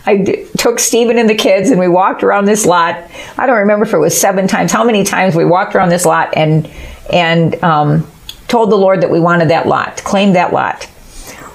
I 0.08 0.16
d- 0.16 0.46
took 0.58 0.80
Stephen 0.80 1.20
and 1.20 1.30
the 1.30 1.36
kids 1.36 1.70
and 1.70 1.80
we 1.80 1.90
walked 1.90 2.24
around 2.24 2.46
this 2.46 2.66
lot. 2.66 3.12
I 3.38 3.46
don't 3.46 3.58
remember 3.58 3.86
if 3.86 3.94
it 3.94 3.98
was 3.98 4.20
seven 4.20 4.48
times, 4.48 4.72
how 4.72 4.86
many 4.86 5.04
times 5.04 5.36
we 5.36 5.44
walked 5.44 5.76
around 5.76 5.90
this 5.90 6.06
lot 6.06 6.36
and, 6.36 6.68
and, 7.12 7.62
um, 7.62 8.08
told 8.48 8.72
the 8.72 8.78
Lord 8.78 9.02
that 9.02 9.12
we 9.12 9.20
wanted 9.20 9.50
that 9.50 9.68
lot, 9.68 9.98
claimed 10.06 10.38
that 10.38 10.54
lot. 10.54 10.90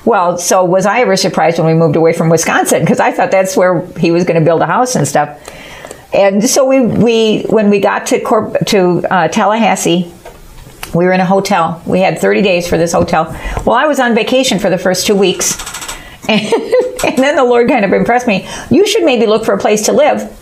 Well, 0.05 0.37
so 0.37 0.65
was 0.65 0.85
I 0.85 1.01
ever 1.01 1.17
surprised 1.17 1.59
when 1.59 1.67
we 1.67 1.75
moved 1.75 1.97
away 1.97 2.13
from 2.13 2.29
Wisconsin? 2.29 2.81
Because 2.81 2.99
I 2.99 3.13
thought 3.13 3.31
that's 3.31 3.57
where 3.57 3.87
he 3.99 4.11
was 4.11 4.25
going 4.25 4.39
to 4.39 4.45
build 4.45 4.61
a 4.61 4.67
house 4.67 4.97
and 4.97 5.07
stuff. 5.07 5.39
And 6.13 6.45
so 6.45 6.67
we, 6.67 6.81
we 6.81 7.43
when 7.45 7.71
we 7.71 7.79
got 7.79 8.07
to 8.09 8.21
Corp- 8.21 8.67
to 8.67 9.05
uh, 9.11 9.29
Tallahassee, 9.29 10.13
we 10.95 11.05
were 11.07 11.13
in 11.13 11.21
a 11.21 11.27
hotel. 11.27 11.83
We 11.87 12.01
had 12.01 12.19
30 12.19 12.43
days 12.43 12.69
for 12.69 12.77
this 12.77 12.93
hotel. 12.93 13.27
Well, 13.65 13.77
I 13.77 13.87
was 13.87 13.99
on 13.99 14.15
vacation 14.15 14.59
for 14.59 14.69
the 14.69 14.77
first 14.77 15.07
two 15.07 15.15
weeks. 15.15 15.57
And, 16.29 16.41
and 17.05 17.19
then 17.19 17.37
the 17.37 17.45
Lord 17.45 17.69
kind 17.69 17.85
of 17.85 17.93
impressed 17.93 18.27
me. 18.27 18.47
You 18.71 18.87
should 18.87 19.05
maybe 19.05 19.27
look 19.27 19.45
for 19.45 19.55
a 19.55 19.59
place 19.59 19.87
to 19.87 19.93
live. 19.93 20.39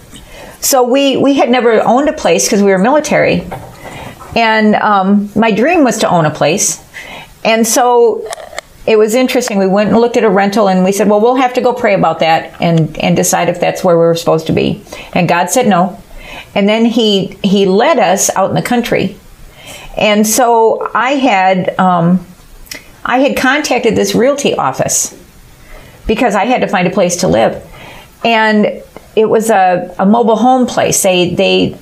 So 0.61 0.83
we, 0.83 1.17
we 1.17 1.35
had 1.35 1.51
never 1.51 1.81
owned 1.83 2.09
a 2.09 2.13
place 2.13 2.47
because 2.47 2.63
we 2.63 2.71
were 2.71 2.79
military. 2.79 3.47
And 4.35 4.75
um, 4.77 5.31
my 5.35 5.51
dream 5.51 5.85
was 5.85 5.99
to 5.99 6.09
own 6.09 6.27
a 6.27 6.31
place. 6.31 6.85
And 7.45 7.67
so 7.67 8.27
it 8.91 8.99
was 8.99 9.15
interesting. 9.15 9.57
We 9.57 9.69
went 9.69 9.91
and 9.91 10.01
looked 10.01 10.17
at 10.17 10.25
a 10.25 10.29
rental 10.29 10.69
and 10.69 10.83
we 10.83 10.91
said, 10.91 11.09
well, 11.09 11.21
we'll 11.21 11.37
have 11.37 11.55
to 11.55 11.61
go 11.61 11.73
pray 11.73 11.95
about 11.95 12.19
that 12.19 12.61
and, 12.61 12.99
and 12.99 13.15
decide 13.15 13.49
if 13.49 13.61
that's 13.61 13.85
where 13.85 13.95
we 13.95 14.03
were 14.03 14.17
supposed 14.17 14.49
to 14.49 14.53
be. 14.53 14.83
And 15.15 15.29
God 15.29 15.49
said 15.49 15.69
no. 15.69 16.03
And 16.57 16.69
then 16.69 16.85
he, 16.87 17.39
he 17.45 17.67
led 17.67 18.01
us 18.01 18.31
out 18.31 18.51
in 18.51 18.57
the 18.57 18.63
country. 18.63 19.17
And 19.97 20.27
so 20.27 20.91
I 20.93 21.13
had, 21.13 21.79
um, 21.79 22.27
I 23.05 23.21
had 23.21 23.37
contacted 23.37 23.95
this 23.95 24.17
realty 24.17 24.57
office 24.57 25.17
because 26.09 26.35
I 26.35 26.47
had 26.47 26.61
to 26.63 26.67
find 26.67 26.89
a 26.89 26.91
place 26.91 27.19
to 27.19 27.29
live. 27.29 27.65
And 28.25 28.83
it 29.15 29.27
was 29.27 29.51
a, 29.51 29.95
a 30.01 30.05
mobile 30.05 30.35
home 30.35 30.67
place. 30.67 31.01
They, 31.01 31.33
they, 31.33 31.79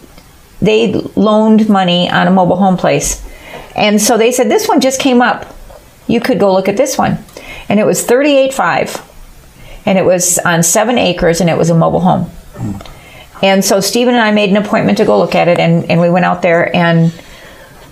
they 0.60 0.92
loaned 0.92 1.70
money 1.70 2.10
on 2.10 2.26
a 2.26 2.30
mobile 2.30 2.56
home 2.56 2.76
place. 2.76 3.26
And 3.74 3.98
so 3.98 4.18
they 4.18 4.30
said, 4.30 4.50
this 4.50 4.68
one 4.68 4.82
just 4.82 5.00
came 5.00 5.22
up. 5.22 5.54
You 6.08 6.20
could 6.20 6.40
go 6.40 6.52
look 6.52 6.68
at 6.68 6.76
this 6.76 6.98
one. 6.98 7.18
And 7.68 7.78
it 7.78 7.86
was 7.86 8.04
38.5. 8.04 9.04
And 9.86 9.96
it 9.98 10.04
was 10.04 10.38
on 10.38 10.62
seven 10.62 10.98
acres 10.98 11.40
and 11.40 11.48
it 11.48 11.56
was 11.56 11.70
a 11.70 11.74
mobile 11.74 12.00
home. 12.00 12.30
And 13.42 13.64
so 13.64 13.80
Stephen 13.80 14.14
and 14.14 14.22
I 14.22 14.32
made 14.32 14.50
an 14.50 14.56
appointment 14.56 14.98
to 14.98 15.04
go 15.04 15.18
look 15.18 15.34
at 15.34 15.46
it 15.48 15.58
and, 15.58 15.88
and 15.90 16.00
we 16.00 16.10
went 16.10 16.24
out 16.24 16.42
there 16.42 16.74
and 16.74 17.12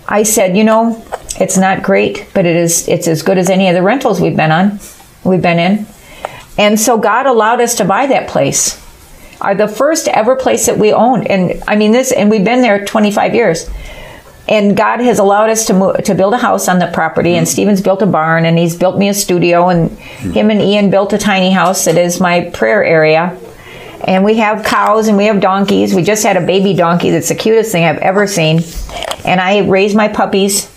I 0.07 0.23
said, 0.23 0.57
you 0.57 0.63
know, 0.63 1.03
it's 1.39 1.57
not 1.57 1.83
great, 1.83 2.27
but 2.33 2.45
it 2.45 2.55
is 2.55 2.87
it's 2.87 3.07
as 3.07 3.21
good 3.21 3.37
as 3.37 3.49
any 3.49 3.67
of 3.69 3.75
the 3.75 3.81
rentals 3.81 4.19
we've 4.19 4.35
been 4.35 4.51
on. 4.51 4.79
We've 5.23 5.41
been 5.41 5.59
in. 5.59 5.85
And 6.57 6.79
so 6.79 6.97
God 6.97 7.27
allowed 7.27 7.61
us 7.61 7.75
to 7.75 7.85
buy 7.85 8.07
that 8.07 8.27
place. 8.27 8.83
Are 9.39 9.53
the 9.53 9.67
first 9.67 10.07
ever 10.07 10.35
place 10.35 10.65
that 10.65 10.77
we 10.77 10.91
owned. 10.91 11.27
And 11.27 11.61
I 11.67 11.75
mean 11.75 11.91
this 11.91 12.11
and 12.11 12.29
we've 12.29 12.43
been 12.43 12.61
there 12.61 12.85
25 12.85 13.35
years. 13.35 13.69
And 14.47 14.77
God 14.77 15.01
has 15.01 15.19
allowed 15.19 15.49
us 15.49 15.65
to 15.67 15.73
move, 15.73 16.03
to 16.05 16.15
build 16.15 16.33
a 16.33 16.37
house 16.37 16.69
on 16.69 16.79
the 16.79 16.87
property 16.87 17.35
and 17.35 17.45
mm. 17.45 17.49
Stephen's 17.49 17.81
built 17.81 18.01
a 18.01 18.05
barn 18.05 18.45
and 18.45 18.57
he's 18.57 18.75
built 18.75 18.97
me 18.97 19.09
a 19.09 19.13
studio 19.13 19.67
and 19.67 19.89
mm. 19.89 20.33
him 20.33 20.49
and 20.49 20.61
Ian 20.61 20.89
built 20.89 21.11
a 21.11 21.17
tiny 21.17 21.51
house 21.51 21.85
that 21.85 21.97
is 21.97 22.21
my 22.21 22.49
prayer 22.51 22.83
area. 22.83 23.37
And 24.05 24.23
we 24.23 24.37
have 24.37 24.63
cows 24.63 25.07
and 25.07 25.17
we 25.17 25.25
have 25.25 25.41
donkeys. 25.41 25.93
We 25.93 26.03
just 26.03 26.23
had 26.23 26.37
a 26.37 26.45
baby 26.45 26.73
donkey 26.73 27.09
that's 27.09 27.29
the 27.29 27.35
cutest 27.35 27.71
thing 27.71 27.83
I've 27.83 27.97
ever 27.97 28.25
seen. 28.25 28.61
And 29.25 29.41
I 29.41 29.67
raise 29.67 29.93
my 29.95 30.07
puppies 30.07 30.71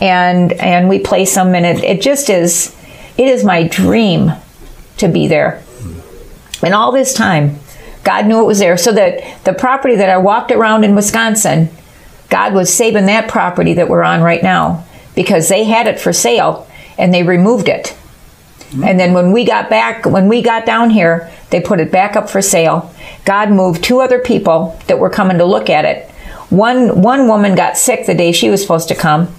and 0.00 0.52
and 0.54 0.88
we 0.88 0.98
place 0.98 1.34
them 1.34 1.54
and 1.54 1.64
it, 1.64 1.82
it 1.82 2.02
just 2.02 2.28
is 2.28 2.76
it 3.16 3.28
is 3.28 3.44
my 3.44 3.66
dream 3.68 4.32
to 4.98 5.08
be 5.08 5.28
there. 5.28 5.62
Mm. 5.78 6.62
And 6.64 6.74
all 6.74 6.92
this 6.92 7.14
time, 7.14 7.58
God 8.02 8.26
knew 8.26 8.40
it 8.40 8.46
was 8.46 8.58
there. 8.58 8.76
So 8.76 8.92
that 8.92 9.44
the 9.44 9.54
property 9.54 9.96
that 9.96 10.10
I 10.10 10.18
walked 10.18 10.52
around 10.52 10.84
in 10.84 10.94
Wisconsin, 10.94 11.70
God 12.30 12.54
was 12.54 12.72
saving 12.72 13.06
that 13.06 13.28
property 13.28 13.74
that 13.74 13.88
we're 13.88 14.02
on 14.02 14.22
right 14.22 14.42
now 14.42 14.84
because 15.14 15.48
they 15.48 15.64
had 15.64 15.86
it 15.86 16.00
for 16.00 16.12
sale 16.12 16.66
and 16.98 17.12
they 17.12 17.22
removed 17.22 17.68
it. 17.68 17.96
Mm-hmm. 18.74 18.84
And 18.84 19.00
then 19.00 19.12
when 19.12 19.32
we 19.32 19.44
got 19.44 19.70
back, 19.70 20.04
when 20.04 20.28
we 20.28 20.42
got 20.42 20.66
down 20.66 20.90
here, 20.90 21.30
they 21.50 21.60
put 21.60 21.80
it 21.80 21.92
back 21.92 22.16
up 22.16 22.28
for 22.28 22.42
sale. 22.42 22.92
God 23.24 23.50
moved 23.50 23.84
two 23.84 24.00
other 24.00 24.18
people 24.18 24.78
that 24.86 24.98
were 24.98 25.10
coming 25.10 25.38
to 25.38 25.44
look 25.44 25.70
at 25.70 25.84
it. 25.84 26.10
One 26.50 27.00
one 27.00 27.26
woman 27.28 27.54
got 27.54 27.76
sick 27.76 28.06
the 28.06 28.14
day 28.14 28.32
she 28.32 28.50
was 28.50 28.60
supposed 28.60 28.88
to 28.88 28.94
come, 28.94 29.34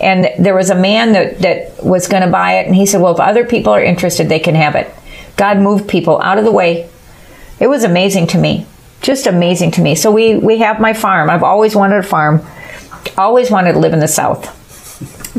and 0.00 0.28
there 0.38 0.54
was 0.54 0.70
a 0.70 0.74
man 0.74 1.12
that, 1.12 1.38
that 1.38 1.82
was 1.82 2.06
going 2.06 2.22
to 2.22 2.30
buy 2.30 2.58
it, 2.58 2.66
and 2.66 2.76
he 2.76 2.86
said, 2.86 3.00
"Well, 3.00 3.14
if 3.14 3.20
other 3.20 3.44
people 3.44 3.72
are 3.72 3.82
interested, 3.82 4.28
they 4.28 4.38
can 4.38 4.54
have 4.54 4.74
it." 4.74 4.92
God 5.36 5.58
moved 5.58 5.88
people 5.88 6.20
out 6.20 6.38
of 6.38 6.44
the 6.44 6.52
way. 6.52 6.88
It 7.58 7.68
was 7.68 7.82
amazing 7.82 8.26
to 8.28 8.38
me, 8.38 8.66
just 9.02 9.26
amazing 9.26 9.70
to 9.72 9.80
me. 9.80 9.94
So 9.94 10.10
we 10.10 10.36
we 10.36 10.58
have 10.58 10.80
my 10.80 10.92
farm. 10.92 11.30
I've 11.30 11.42
always 11.42 11.74
wanted 11.74 11.98
a 11.98 12.02
farm, 12.02 12.44
always 13.16 13.50
wanted 13.50 13.72
to 13.72 13.78
live 13.78 13.92
in 13.92 14.00
the 14.00 14.08
South. 14.08 14.56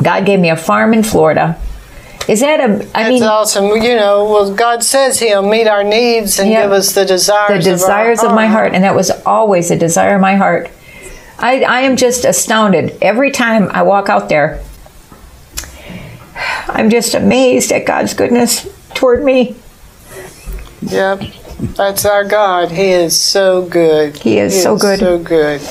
God 0.01 0.25
gave 0.25 0.39
me 0.39 0.49
a 0.49 0.55
farm 0.55 0.93
in 0.93 1.03
Florida. 1.03 1.59
Is 2.27 2.39
that 2.41 2.59
a? 2.59 2.63
I 2.63 2.77
That's 3.03 3.09
mean, 3.09 3.23
awesome. 3.23 3.65
You 3.65 3.95
know, 3.95 4.25
well, 4.25 4.53
God 4.53 4.83
says 4.83 5.19
He'll 5.19 5.47
meet 5.47 5.67
our 5.67 5.83
needs 5.83 6.39
and 6.39 6.49
Yeah. 6.49 6.63
give 6.63 6.71
us 6.71 6.93
the 6.93 7.05
desires. 7.05 7.63
the 7.63 7.71
desires 7.71 8.19
of, 8.23 8.29
of, 8.29 8.35
my 8.35 8.47
heart, 8.47 8.73
and 8.73 8.83
that 8.83 8.95
was 8.95 9.11
always 9.25 9.71
a 9.71 9.75
desire 9.77 10.15
of 10.15 10.21
my 10.21 10.35
heart. 10.35 10.69
I, 11.39 11.63
I 11.63 11.81
am 11.81 11.95
just 11.97 12.23
astounded 12.23 12.97
every 13.01 13.31
time 13.31 13.69
I 13.71 13.81
walk 13.81 14.09
out 14.09 14.29
there. 14.29 14.61
I'm 16.67 16.89
just 16.89 17.15
amazed 17.15 17.71
at 17.71 17.85
God's 17.85 18.13
goodness 18.13 18.67
toward 18.93 19.23
me. 19.23 19.55
Yep, 20.83 21.21
that's 21.61 22.05
our 22.05 22.23
God. 22.23 22.71
He 22.71 22.89
is 22.89 23.19
so 23.19 23.67
good. 23.67 24.17
He 24.17 24.39
is 24.39 24.63
so 24.63 24.75
good. 24.77 24.99
So 24.99 25.19
good. 25.19 25.61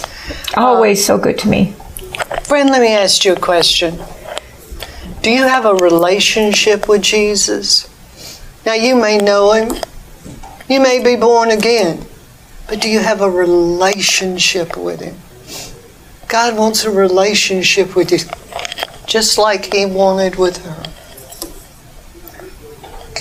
Always 0.56 1.00
uh, 1.00 1.06
so 1.06 1.18
good 1.18 1.38
to 1.40 1.48
me. 1.48 1.74
Friend, 2.44 2.70
let 2.70 2.80
me 2.80 2.92
ask 2.92 3.24
you 3.24 3.32
a 3.32 3.40
question. 3.40 3.98
Do 5.22 5.30
you 5.30 5.42
have 5.42 5.66
a 5.66 5.74
relationship 5.74 6.88
with 6.88 7.02
Jesus? 7.02 7.88
Now, 8.64 8.74
you 8.74 8.94
may 8.94 9.18
know 9.18 9.52
Him, 9.52 9.72
you 10.68 10.80
may 10.80 11.02
be 11.02 11.16
born 11.16 11.50
again, 11.50 12.06
but 12.68 12.80
do 12.80 12.88
you 12.88 13.00
have 13.00 13.20
a 13.20 13.30
relationship 13.30 14.76
with 14.76 15.00
Him? 15.00 15.16
God 16.28 16.56
wants 16.56 16.84
a 16.84 16.90
relationship 16.90 17.96
with 17.96 18.12
you, 18.12 18.18
just 19.06 19.38
like 19.38 19.72
He 19.74 19.86
wanted 19.86 20.36
with 20.36 20.64
her. 20.64 20.84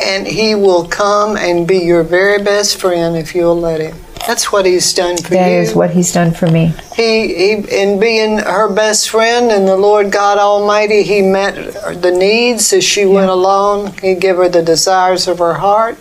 And 0.01 0.27
He 0.27 0.55
will 0.55 0.87
come 0.87 1.37
and 1.37 1.67
be 1.67 1.79
your 1.79 2.03
very 2.03 2.41
best 2.43 2.79
friend 2.79 3.15
if 3.15 3.35
you'll 3.35 3.59
let 3.59 3.81
Him. 3.81 3.97
That's 4.27 4.51
what 4.51 4.65
He's 4.65 4.93
done 4.93 5.17
for 5.17 5.29
That 5.29 5.47
you 5.49 5.59
is 5.59 5.73
what 5.75 5.91
He's 5.91 6.11
done 6.11 6.33
for 6.33 6.47
me. 6.47 6.73
he, 6.95 7.27
he 7.33 7.51
in 7.81 7.99
being 7.99 8.37
her 8.39 8.71
best 8.71 9.09
friend 9.09 9.51
and 9.51 9.67
the 9.67 9.77
Lord 9.77 10.11
God 10.11 10.37
Almighty, 10.37 11.03
he 11.03 11.21
met 11.21 11.55
the 12.01 12.11
needs 12.11 12.71
as 12.73 12.83
she 12.83 13.05
went 13.05 13.29
along. 13.29 13.93
He 13.99 14.15
gave 14.15 14.35
her 14.35 14.49
the 14.49 14.61
desires 14.61 15.27
of 15.27 15.39
her 15.39 15.55
heart. 15.55 15.97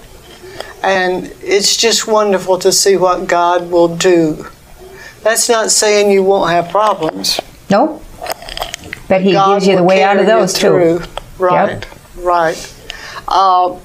And 0.82 1.32
it's 1.42 1.76
just 1.76 2.06
wonderful 2.06 2.58
to 2.60 2.70
see 2.70 2.96
what 2.96 3.26
God 3.26 3.70
will 3.70 3.96
do. 3.96 4.46
That's 5.22 5.48
not 5.48 5.70
saying 5.72 6.12
you 6.12 6.22
won't 6.22 6.50
have 6.50 6.68
problems. 6.70 7.40
No? 7.68 8.00
But 9.08 9.22
He 9.22 9.32
God 9.32 9.54
gives 9.56 9.66
you 9.66 9.76
the 9.76 9.82
way 9.82 10.02
out 10.02 10.18
of 10.18 10.26
those 10.26 10.52
too. 10.54 11.00
Right, 11.38 11.84
right. 12.16 12.74
Uh, 13.26 13.78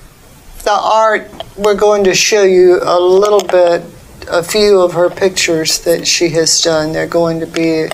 the 0.64 0.72
art, 0.72 1.30
we're 1.58 1.76
going 1.76 2.04
to 2.06 2.14
show 2.14 2.44
you 2.44 2.80
a 2.82 3.00
little 3.00 3.42
bit, 3.42 3.84
a 4.30 4.44
few 4.44 4.82
of 4.82 4.94
her 4.94 5.10
pictures 5.10 5.80
that 5.82 6.08
she 6.08 6.30
has 6.30 6.62
done. 6.62 6.94
They're 6.94 7.08
going 7.08 7.40
to 7.42 7.48
be 7.48 7.90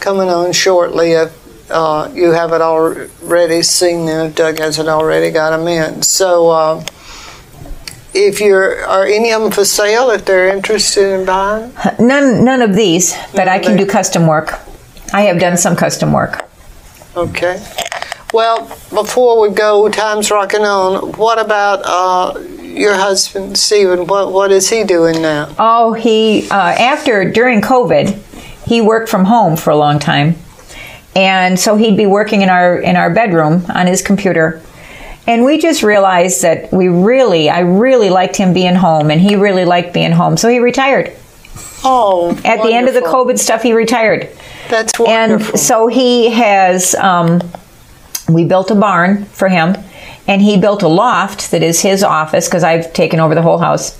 coming 0.00 0.28
on 0.28 0.52
shortly. 0.52 1.12
If 1.12 1.70
uh, 1.70 2.10
you 2.12 2.30
haven't 2.32 2.62
already 2.62 3.62
seen 3.62 4.06
them, 4.06 4.26
if 4.26 4.36
Doug 4.36 4.58
hasn't 4.58 4.88
already 4.88 5.30
got 5.30 5.56
them 5.56 5.66
in. 5.66 6.02
So, 6.02 6.50
uh, 6.50 6.84
if 8.14 8.40
you're, 8.40 8.84
are 8.84 9.06
any 9.06 9.32
of 9.32 9.42
them 9.42 9.50
for 9.50 9.64
sale? 9.64 10.10
If 10.10 10.26
they're 10.26 10.54
interested 10.54 11.18
in 11.18 11.24
buying, 11.24 11.72
None, 11.98 12.44
none 12.44 12.60
of 12.60 12.74
these, 12.74 13.14
but 13.34 13.48
I 13.48 13.58
can 13.58 13.76
do 13.76 13.86
custom 13.86 14.26
work. 14.26 14.60
I 15.14 15.22
have 15.22 15.40
done 15.40 15.56
some 15.56 15.76
custom 15.76 16.12
work. 16.12 16.46
Okay. 17.16 17.62
Well, 18.32 18.66
before 18.90 19.40
we 19.40 19.54
go, 19.54 19.88
time's 19.90 20.30
rocking 20.30 20.62
on. 20.62 21.12
What 21.12 21.38
about 21.38 21.82
uh, 21.84 22.40
your 22.60 22.94
husband, 22.94 23.58
Stephen? 23.58 24.06
What 24.06 24.32
What 24.32 24.50
is 24.50 24.70
he 24.70 24.84
doing 24.84 25.20
now? 25.20 25.54
Oh, 25.58 25.92
he 25.92 26.48
uh, 26.50 26.54
after 26.54 27.30
during 27.30 27.60
COVID, 27.60 28.16
he 28.66 28.80
worked 28.80 29.10
from 29.10 29.26
home 29.26 29.56
for 29.56 29.70
a 29.70 29.76
long 29.76 29.98
time, 29.98 30.36
and 31.14 31.60
so 31.60 31.76
he'd 31.76 31.96
be 31.96 32.06
working 32.06 32.40
in 32.40 32.48
our 32.48 32.78
in 32.78 32.96
our 32.96 33.10
bedroom 33.12 33.66
on 33.74 33.86
his 33.86 34.00
computer. 34.00 34.62
And 35.26 35.44
we 35.44 35.58
just 35.58 35.82
realized 35.84 36.42
that 36.42 36.72
we 36.72 36.88
really, 36.88 37.48
I 37.48 37.60
really 37.60 38.10
liked 38.10 38.34
him 38.34 38.52
being 38.52 38.74
home, 38.74 39.10
and 39.10 39.20
he 39.20 39.36
really 39.36 39.64
liked 39.64 39.92
being 39.94 40.10
home. 40.10 40.36
So 40.36 40.48
he 40.48 40.58
retired. 40.58 41.12
Oh, 41.84 42.30
At 42.44 42.62
the 42.62 42.72
end 42.72 42.88
of 42.88 42.94
the. 42.94 43.02
COVID 43.02 43.38
stuff, 43.38 43.62
he 43.62 43.72
retired. 43.72 44.28
That's 44.68 44.98
wonderful. 44.98 45.52
And 45.52 45.60
so 45.60 45.86
he 45.86 46.30
has, 46.30 46.94
um, 46.96 47.40
we 48.32 48.44
built 48.44 48.70
a 48.70 48.74
barn 48.74 49.24
for 49.26 49.48
him, 49.48 49.76
and 50.26 50.40
he 50.42 50.58
built 50.58 50.82
a 50.82 50.88
loft 50.88 51.50
that 51.50 51.62
is 51.62 51.80
his 51.80 52.02
office 52.02 52.48
because 52.48 52.64
I've 52.64 52.92
taken 52.92 53.20
over 53.20 53.34
the 53.34 53.42
whole 53.42 53.58
house. 53.58 53.98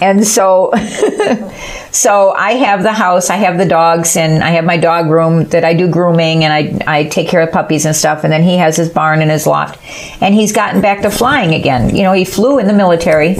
And 0.00 0.26
so, 0.26 0.72
so 1.92 2.30
I 2.32 2.52
have 2.52 2.82
the 2.82 2.92
house, 2.92 3.28
I 3.28 3.36
have 3.36 3.58
the 3.58 3.66
dogs, 3.66 4.16
and 4.16 4.42
I 4.42 4.50
have 4.50 4.64
my 4.64 4.78
dog 4.78 5.10
room 5.10 5.44
that 5.46 5.62
I 5.62 5.74
do 5.74 5.88
grooming 5.88 6.42
and 6.42 6.52
I, 6.52 7.00
I 7.00 7.04
take 7.04 7.28
care 7.28 7.42
of 7.42 7.52
puppies 7.52 7.84
and 7.84 7.94
stuff. 7.94 8.24
And 8.24 8.32
then 8.32 8.42
he 8.42 8.56
has 8.56 8.76
his 8.76 8.88
barn 8.88 9.20
and 9.20 9.30
his 9.30 9.46
loft. 9.46 9.78
And 10.22 10.34
he's 10.34 10.52
gotten 10.52 10.80
back 10.80 11.02
to 11.02 11.10
flying 11.10 11.54
again. 11.54 11.94
You 11.94 12.02
know, 12.02 12.12
he 12.12 12.24
flew 12.24 12.58
in 12.58 12.66
the 12.66 12.72
military. 12.72 13.36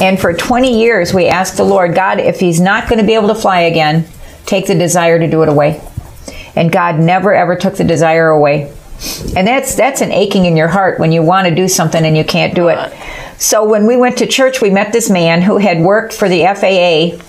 And 0.00 0.20
for 0.20 0.32
20 0.32 0.80
years, 0.80 1.14
we 1.14 1.26
asked 1.26 1.56
the 1.56 1.64
Lord, 1.64 1.94
God, 1.94 2.18
if 2.18 2.40
he's 2.40 2.60
not 2.60 2.88
going 2.88 3.00
to 3.00 3.06
be 3.06 3.14
able 3.14 3.28
to 3.28 3.34
fly 3.34 3.60
again, 3.60 4.06
take 4.46 4.66
the 4.66 4.74
desire 4.74 5.18
to 5.18 5.30
do 5.30 5.42
it 5.42 5.48
away. 5.48 5.80
And 6.56 6.72
God 6.72 6.98
never 6.98 7.32
ever 7.34 7.54
took 7.54 7.76
the 7.76 7.84
desire 7.84 8.28
away. 8.28 8.74
And 9.36 9.46
that's 9.46 9.76
that's 9.76 10.00
an 10.00 10.10
aching 10.10 10.46
in 10.46 10.56
your 10.56 10.68
heart 10.68 10.98
when 10.98 11.12
you 11.12 11.22
want 11.22 11.46
to 11.48 11.54
do 11.54 11.68
something 11.68 12.04
and 12.04 12.16
you 12.16 12.24
can't 12.24 12.54
do 12.54 12.68
it. 12.68 12.92
So 13.38 13.64
when 13.64 13.86
we 13.86 13.96
went 13.96 14.18
to 14.18 14.26
church, 14.26 14.60
we 14.60 14.70
met 14.70 14.92
this 14.92 15.08
man 15.08 15.42
who 15.42 15.58
had 15.58 15.80
worked 15.80 16.12
for 16.12 16.28
the 16.28 16.42
FAA 16.42 17.22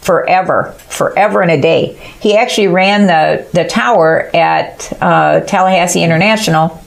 forever, 0.00 0.72
forever 0.88 1.42
and 1.42 1.50
a 1.50 1.60
day. 1.60 1.94
He 2.20 2.36
actually 2.36 2.68
ran 2.68 3.06
the, 3.06 3.46
the 3.52 3.64
tower 3.64 4.30
at 4.34 4.92
uh, 5.02 5.40
Tallahassee 5.40 6.02
International. 6.02 6.82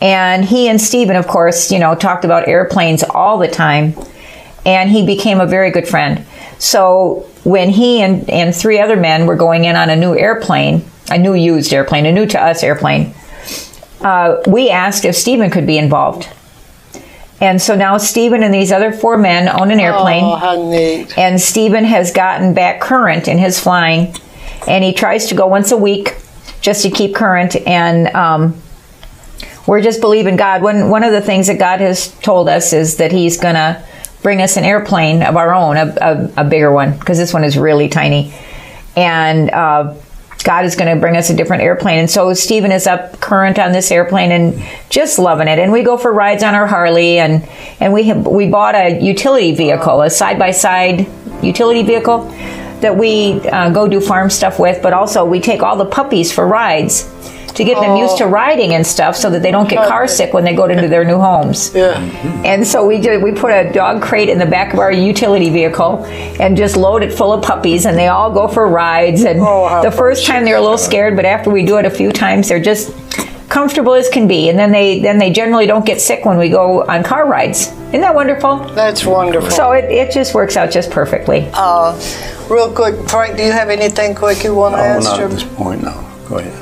And 0.00 0.44
he 0.44 0.68
and 0.68 0.80
Stephen, 0.80 1.14
of 1.14 1.28
course, 1.28 1.70
you 1.70 1.78
know, 1.78 1.94
talked 1.94 2.24
about 2.24 2.48
airplanes 2.48 3.04
all 3.04 3.38
the 3.38 3.48
time. 3.48 3.94
And 4.66 4.90
he 4.90 5.06
became 5.06 5.40
a 5.40 5.46
very 5.46 5.70
good 5.70 5.86
friend. 5.86 6.24
So 6.58 7.28
when 7.44 7.70
he 7.70 8.00
and, 8.00 8.28
and 8.30 8.54
three 8.54 8.80
other 8.80 8.96
men 8.96 9.26
were 9.26 9.36
going 9.36 9.64
in 9.64 9.76
on 9.76 9.90
a 9.90 9.96
new 9.96 10.16
airplane, 10.16 10.84
a 11.10 11.18
new 11.18 11.34
used 11.34 11.72
airplane, 11.72 12.06
a 12.06 12.12
new 12.12 12.26
to 12.26 12.40
us 12.40 12.62
airplane, 12.62 13.14
uh, 14.04 14.42
we 14.46 14.70
asked 14.70 15.04
if 15.04 15.14
Stephen 15.16 15.50
could 15.50 15.66
be 15.66 15.78
involved. 15.78 16.28
And 17.40 17.60
so 17.60 17.74
now 17.74 17.98
Stephen 17.98 18.44
and 18.44 18.54
these 18.54 18.70
other 18.70 18.92
four 18.92 19.18
men 19.18 19.48
own 19.48 19.72
an 19.72 19.80
airplane. 19.80 20.22
Oh, 20.22 20.36
how 20.36 20.70
neat. 20.70 21.18
And 21.18 21.40
Stephen 21.40 21.84
has 21.84 22.12
gotten 22.12 22.54
back 22.54 22.80
current 22.80 23.26
in 23.26 23.38
his 23.38 23.58
flying. 23.58 24.14
And 24.68 24.84
he 24.84 24.92
tries 24.92 25.26
to 25.26 25.34
go 25.34 25.48
once 25.48 25.72
a 25.72 25.76
week 25.76 26.14
just 26.60 26.82
to 26.84 26.90
keep 26.90 27.16
current. 27.16 27.56
And 27.66 28.06
um, 28.14 28.62
we're 29.66 29.80
just 29.80 30.00
believing 30.00 30.36
God. 30.36 30.62
One, 30.62 30.88
one 30.88 31.04
of 31.04 31.12
the 31.12 31.20
things 31.20 31.46
that 31.46 31.58
God 31.58 31.80
has 31.80 32.12
told 32.20 32.48
us 32.48 32.72
is 32.72 32.96
that 32.96 33.12
He's 33.12 33.38
going 33.38 33.54
to 33.54 33.82
bring 34.22 34.40
us 34.40 34.56
an 34.56 34.64
airplane 34.64 35.22
of 35.22 35.36
our 35.36 35.54
own, 35.54 35.76
a, 35.76 35.96
a, 36.00 36.32
a 36.38 36.44
bigger 36.44 36.70
one, 36.72 36.96
because 36.98 37.18
this 37.18 37.32
one 37.32 37.44
is 37.44 37.58
really 37.58 37.88
tiny. 37.88 38.32
And 38.96 39.50
uh, 39.50 39.94
God 40.42 40.64
is 40.64 40.76
going 40.76 40.92
to 40.92 41.00
bring 41.00 41.16
us 41.16 41.30
a 41.30 41.34
different 41.34 41.62
airplane. 41.62 41.98
And 41.98 42.10
so 42.10 42.32
Stephen 42.34 42.72
is 42.72 42.86
up 42.86 43.20
current 43.20 43.58
on 43.58 43.72
this 43.72 43.90
airplane 43.90 44.32
and 44.32 44.62
just 44.90 45.18
loving 45.18 45.48
it. 45.48 45.58
And 45.58 45.72
we 45.72 45.82
go 45.82 45.96
for 45.96 46.12
rides 46.12 46.42
on 46.42 46.54
our 46.54 46.66
Harley 46.66 47.18
and, 47.18 47.48
and 47.80 47.92
we 47.92 48.04
have, 48.04 48.26
we 48.26 48.48
bought 48.48 48.74
a 48.74 49.00
utility 49.00 49.54
vehicle, 49.54 50.02
a 50.02 50.10
side 50.10 50.38
by 50.38 50.50
side 50.50 51.06
utility 51.42 51.82
vehicle 51.82 52.24
that 52.80 52.96
we 52.96 53.40
uh, 53.48 53.70
go 53.70 53.86
do 53.86 54.00
farm 54.00 54.28
stuff 54.28 54.58
with, 54.58 54.82
but 54.82 54.92
also 54.92 55.24
we 55.24 55.40
take 55.40 55.62
all 55.62 55.76
the 55.76 55.86
puppies 55.86 56.32
for 56.32 56.46
rides 56.46 57.08
to 57.54 57.64
get 57.64 57.80
them 57.80 57.96
used 57.96 58.16
to 58.18 58.26
riding 58.26 58.74
and 58.74 58.86
stuff 58.86 59.14
so 59.16 59.28
that 59.30 59.42
they 59.42 59.50
don't 59.50 59.68
get 59.68 59.86
car 59.88 60.06
sick 60.08 60.32
when 60.32 60.44
they 60.44 60.54
go 60.54 60.64
into 60.66 60.88
their 60.88 61.04
new 61.04 61.18
homes. 61.18 61.74
Yeah. 61.74 61.98
And 62.44 62.66
so 62.66 62.86
we 62.86 62.98
did. 63.00 63.22
We 63.22 63.32
put 63.32 63.50
a 63.52 63.70
dog 63.72 64.02
crate 64.02 64.28
in 64.28 64.38
the 64.38 64.46
back 64.46 64.72
of 64.72 64.78
our 64.78 64.90
utility 64.92 65.50
vehicle 65.50 66.04
and 66.40 66.56
just 66.56 66.76
load 66.76 67.02
it 67.02 67.12
full 67.12 67.32
of 67.32 67.42
puppies, 67.44 67.84
and 67.86 67.96
they 67.98 68.08
all 68.08 68.32
go 68.32 68.48
for 68.48 68.66
rides. 68.68 69.24
And 69.24 69.40
Oh, 69.40 69.82
the 69.82 69.90
first 69.90 70.26
time 70.26 70.44
they're 70.44 70.56
a 70.56 70.60
little 70.60 70.78
scared, 70.78 71.14
but 71.16 71.24
after 71.24 71.50
we 71.50 71.64
do 71.64 71.76
it 71.78 71.84
a 71.84 71.90
few 71.90 72.10
times, 72.12 72.48
they're 72.48 72.62
just 72.62 72.92
comfortable 73.50 73.92
as 73.92 74.08
can 74.08 74.26
be. 74.26 74.48
And 74.48 74.58
then 74.58 74.72
they 74.72 75.00
then 75.00 75.18
they 75.18 75.30
generally 75.30 75.66
don't 75.66 75.84
get 75.84 76.00
sick 76.00 76.24
when 76.24 76.38
we 76.38 76.48
go 76.48 76.84
on 76.84 77.02
car 77.02 77.26
rides. 77.28 77.68
Isn't 77.88 78.00
that 78.00 78.14
wonderful? 78.14 78.56
That's 78.74 79.04
wonderful. 79.04 79.50
So 79.50 79.72
it, 79.72 79.84
it 79.92 80.10
just 80.10 80.34
works 80.34 80.56
out 80.56 80.70
just 80.70 80.90
perfectly. 80.90 81.50
uh, 81.52 81.92
real 82.48 82.72
quick, 82.72 82.94
Frank, 83.10 83.36
do 83.36 83.42
you 83.44 83.52
have 83.52 83.68
anything 83.68 84.14
quick 84.14 84.42
you 84.42 84.54
want 84.54 84.74
to 84.76 84.80
Oh, 84.80 84.84
ask? 84.84 85.10
not 85.10 85.20
at 85.20 85.30
this 85.30 85.44
point, 85.44 85.82
no. 85.82 85.92
Go 86.28 86.38
ahead. 86.38 86.61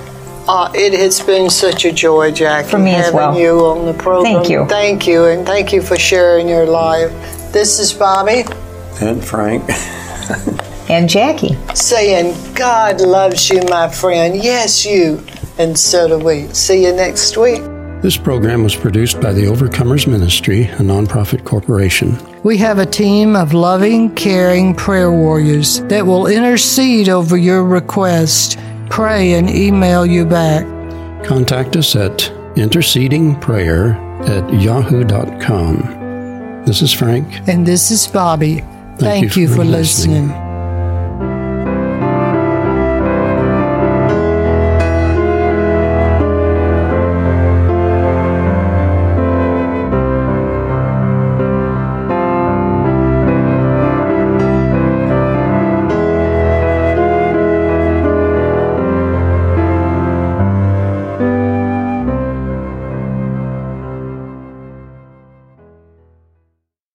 Uh, 0.53 0.69
it 0.75 0.93
has 0.93 1.21
been 1.21 1.49
such 1.49 1.85
a 1.85 1.93
joy, 1.93 2.33
Jackie, 2.33 2.71
For 2.71 2.79
me 2.81 2.91
as 2.93 3.05
having 3.05 3.17
well. 3.17 3.39
you 3.39 3.51
on 3.67 3.87
the 3.87 3.95
program. 3.95 4.35
Thank 4.35 4.51
you. 4.51 4.67
Thank 4.67 5.07
you, 5.07 5.27
and 5.27 5.47
thank 5.47 5.73
you 5.73 5.81
for 5.81 5.97
sharing 5.97 6.49
your 6.49 6.67
life. 6.67 7.13
This 7.53 7.79
is 7.79 7.93
Bobby 7.93 8.43
And 9.01 9.25
Frank. 9.25 9.63
And 10.91 11.09
Jackie. 11.09 11.57
saying, 11.75 12.35
God 12.55 13.01
loves 13.01 13.49
you, 13.49 13.63
my 13.69 13.89
friend. 13.89 14.35
Yes, 14.43 14.85
you. 14.85 15.25
And 15.57 15.79
so 15.79 16.09
do 16.09 16.19
we. 16.19 16.49
See 16.53 16.85
you 16.85 16.93
next 16.95 17.37
week. 17.37 17.63
This 18.03 18.17
program 18.17 18.65
was 18.65 18.75
produced 18.75 19.21
by 19.21 19.33
the 19.33 19.43
Overcomers 19.45 20.09
Ministry, 20.09 20.63
a 20.65 20.79
nonprofit 20.79 21.45
corporation. 21.45 22.19
We 22.43 22.57
have 22.57 22.79
a 22.79 22.87
team 22.87 23.37
of 23.37 23.53
loving, 23.53 24.13
caring 24.17 24.75
prayer 24.75 25.13
warriors 25.13 25.81
that 25.83 26.05
will 26.05 26.27
intercede 26.27 27.09
over 27.09 27.37
your 27.37 27.63
request, 27.63 28.59
pray, 28.90 29.33
and 29.33 29.48
email 29.48 30.05
you 30.05 30.26
back. 30.26 30.66
Contact 31.24 31.76
us 31.76 31.96
at 31.96 32.18
intercedingprayer 32.57 33.94
at 34.29 34.53
yahoo.com. 34.61 36.64
This 36.66 36.83
is 36.83 36.92
Frank. 36.92 37.26
And 37.48 37.66
this 37.66 37.90
is 37.90 38.07
Bobby. 38.07 38.62
Thank, 38.98 39.37
you, 39.37 39.48
for 39.48 39.64
listening. 39.64 40.29